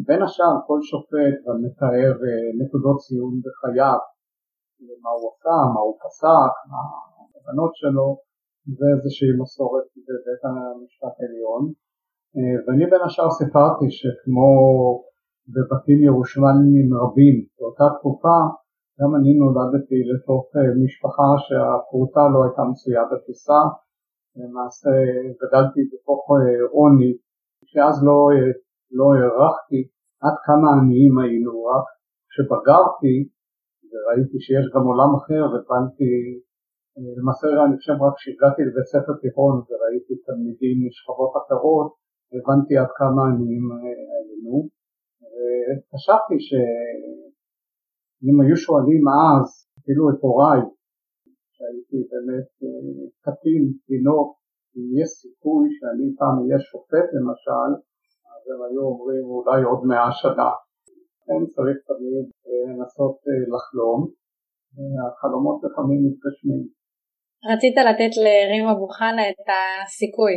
בין 0.07 0.21
השאר 0.25 0.55
כל 0.67 0.79
שופט 0.89 1.37
מתאר 1.63 2.13
נקודות 2.59 2.97
ציון 3.03 3.33
בחייו, 3.43 4.01
מה 5.03 5.11
הוא 5.17 5.27
עשה, 5.31 5.57
מה 5.73 5.81
הוא 5.85 5.95
פסק, 6.03 6.53
מה 6.71 6.81
הכוונות 7.19 7.73
שלו, 7.81 8.07
זה 8.77 8.87
איזושהי 8.95 9.31
מסורת 9.41 9.87
בבית 10.07 10.43
המשפט 10.47 11.15
העליון. 11.19 11.63
ואני 12.35 12.85
בין 12.91 13.01
השאר 13.05 13.29
סיפרתי 13.39 13.87
שכמו 13.99 14.49
בבתים 15.53 15.99
ירושלמים 16.03 16.87
רבים 17.01 17.35
באותה 17.55 17.87
תקופה, 17.97 18.37
גם 18.99 19.15
אני 19.17 19.31
נולדתי 19.41 19.99
לתוך 20.11 20.43
משפחה 20.83 21.29
שהפרוטה 21.45 22.23
לא 22.33 22.39
הייתה 22.43 22.63
מצויה 22.71 23.03
בטיסה, 23.11 23.61
למעשה 24.39 24.93
גדלתי 25.41 25.81
בתוך 25.91 26.21
עוני, 26.75 27.11
שאז 27.71 27.95
לא, 28.07 28.17
לא 28.99 29.07
הערכתי 29.13 29.81
עד 30.25 30.35
כמה 30.45 30.67
עניים 30.75 31.13
היינו, 31.19 31.53
רק 31.71 31.85
כשבגרתי 32.29 33.15
וראיתי 33.89 34.37
שיש 34.45 34.65
גם 34.73 34.83
עולם 34.89 35.11
אחר, 35.19 35.43
הבנתי 35.55 36.11
למעשה 37.17 37.45
אני 37.65 37.75
חושב 37.77 37.97
רק 38.05 38.13
כשהגעתי 38.17 38.61
לבית 38.67 38.87
ספר 38.93 39.13
תיכון 39.23 39.53
וראיתי 39.67 40.13
תלמידים 40.25 40.75
משכבות 40.87 41.33
אחרות, 41.41 42.00
הבנתי 42.33 42.73
עד 42.81 42.91
כמה 42.99 43.21
עניים 43.29 43.65
היינו, 43.81 44.55
וחשבתי 45.31 46.37
שאם 46.47 48.35
היו 48.41 48.57
שואלים 48.65 49.03
אז, 49.21 49.47
אפילו 49.79 50.03
את 50.09 50.19
הוריי, 50.25 50.61
שהייתי 51.55 51.99
באמת 52.11 52.49
קטין, 53.25 53.63
תינוק, 53.87 54.29
אם 54.75 54.85
יש 54.99 55.09
סיכוי 55.21 55.65
שאני 55.77 56.07
פעם 56.17 56.35
אהיה 56.41 56.59
שופט 56.69 57.07
למשל, 57.15 57.69
אז 58.31 58.41
הם 58.51 58.59
היו 58.65 58.81
אומרים 58.91 59.25
אולי 59.35 59.59
עוד 59.69 59.81
מאה 59.89 60.11
שנה. 60.21 60.51
כן, 61.25 61.41
צריך 61.55 61.77
תמיד 61.89 62.25
לנסות 62.67 63.17
לחלום, 63.53 63.99
החלומות 65.07 65.57
לפעמים 65.65 65.99
מתגשמים. 66.05 66.63
רצית 67.51 67.75
לתת 67.89 68.13
לרים 68.23 68.65
אבו 68.71 68.87
חנה 68.97 69.23
את 69.29 69.47
הסיכוי, 69.51 70.35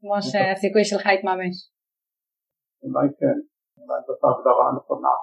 כמו 0.00 0.16
שהסיכוי 0.28 0.84
שלך 0.84 1.06
התממש. 1.06 1.56
אולי 2.82 3.08
כן, 3.20 3.38
אולי 3.78 3.98
זאת 4.06 4.20
ההגדרה 4.24 4.64
הנכונה. 4.70 5.14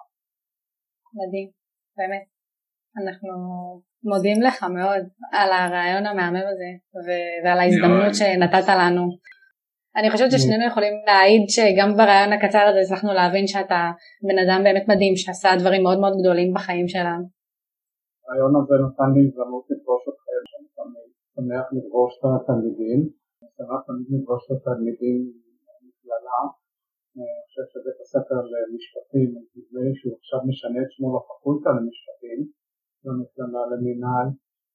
מדהים, 1.18 1.50
באמת. 1.98 2.26
אנחנו 3.02 3.34
מודים 4.12 4.40
לך 4.48 4.58
מאוד 4.78 5.04
על 5.38 5.50
הרעיון 5.52 6.06
המהמם 6.06 6.46
הזה 6.52 6.72
ועל 7.44 7.60
ההזדמנות 7.60 8.14
שנתת 8.20 8.68
לנו. 8.82 9.06
אני 9.98 10.08
חושבת 10.12 10.32
ששנינו 10.32 10.64
יכולים 10.72 10.96
להעיד 11.10 11.44
שגם 11.56 11.90
ברעיון 11.98 12.32
הקצר 12.34 12.64
הזה 12.70 12.80
הצלחנו 12.84 13.12
להבין 13.20 13.46
שאתה 13.54 13.82
בן 14.28 14.38
אדם 14.44 14.60
באמת 14.66 14.86
מדהים 14.92 15.16
שעשה 15.22 15.50
דברים 15.62 15.82
מאוד 15.86 16.00
מאוד 16.04 16.16
גדולים 16.20 16.50
בחיים 16.56 16.88
שלנו. 16.94 17.24
הרעיון 18.24 18.54
הזה 18.60 18.76
נתן 18.86 19.10
לי 19.16 19.22
הזדמנות 19.28 19.66
לפגוש 19.72 20.04
אתכם, 20.10 20.42
שאני 20.50 21.06
שמח 21.34 21.66
לפגוש 21.76 22.12
את 22.18 22.24
התלמידים, 22.26 23.00
שמח 23.56 23.82
תמיד 23.88 24.08
לפגוש 24.14 24.44
את 24.46 24.52
התלמידים 24.58 25.20
במכללה, 25.66 26.40
אני 27.14 27.28
חושב 27.46 27.66
שבית 27.72 28.00
הספר 28.04 28.40
למשפטים, 28.54 29.30
נדמה 29.56 29.82
לי 29.86 29.94
שהוא 30.00 30.16
עכשיו 30.20 30.40
משנה 30.50 30.80
את 30.84 30.92
שמו 30.94 31.08
לפקולטה 31.16 31.70
למשפטים, 31.78 32.40
במכללה 33.04 33.62
למינהל, 33.72 34.28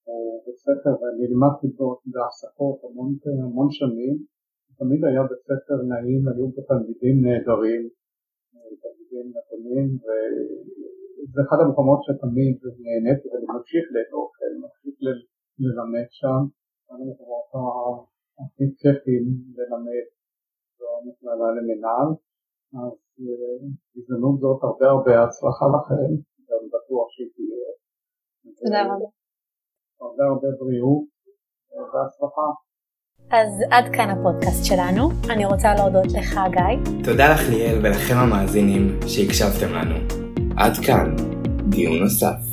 הוא 0.05 0.43
בית 0.45 0.59
ספר, 0.65 0.93
ואני 0.99 1.25
לימדתי 1.31 1.67
בו 1.77 1.87
בהפסקות 2.11 2.77
המון, 2.85 3.09
המון 3.45 3.69
שנים, 3.79 4.15
תמיד 4.79 5.01
היה 5.07 5.21
בית 5.29 5.43
ספר 5.49 5.77
נעים, 5.91 6.21
היו 6.29 6.45
בו 6.53 6.61
תלמידים 6.69 7.15
נהדרים, 7.25 7.81
תלמידים 8.83 9.25
נכונים, 9.35 9.87
וזה 10.03 11.39
אחד 11.45 11.59
המקומות 11.63 11.99
שתמיד 12.05 12.55
נהניתי 12.83 13.25
ואני 13.29 13.47
ממשיך 13.53 13.83
לאהוב, 13.95 14.29
אני 14.45 14.57
ממשיך 14.63 14.95
ללמד 15.63 16.09
שם, 16.19 16.41
אחד 16.83 16.97
המקומות 17.03 17.45
הכי 18.41 18.65
כיפים 18.79 19.23
ללמד 19.55 20.05
זו 20.77 20.85
המכללה 20.97 21.47
למינהל, 21.57 22.09
אז 22.81 22.95
בהזדמנות 23.93 24.39
זאת 24.39 24.63
הרבה 24.63 24.85
הרבה 24.93 25.23
הצלחה 25.23 25.65
לכם, 25.75 26.09
גם 26.49 26.61
בטוח 26.73 27.07
שהיא 27.13 27.29
תהיה. 27.35 27.71
תודה 28.59 28.81
רבה. 28.83 29.09
הרבה 30.01 30.23
הרבה 30.31 30.47
בריאות 30.59 31.03
והצלחה. 31.93 32.47
אז 33.31 33.49
עד 33.71 33.85
כאן 33.95 34.09
הפודקאסט 34.09 34.65
שלנו, 34.65 35.03
אני 35.33 35.45
רוצה 35.45 35.69
להודות 35.75 36.11
לך 36.17 36.39
גיא. 36.55 37.03
תודה 37.03 37.25
לך 37.33 37.41
ליאל 37.49 37.77
ולכם 37.83 38.17
המאזינים 38.23 38.83
שהקשבתם 39.11 39.69
לנו. 39.77 39.97
עד 40.57 40.73
כאן, 40.85 41.15
דיון 41.69 41.93
נוסף. 42.03 42.50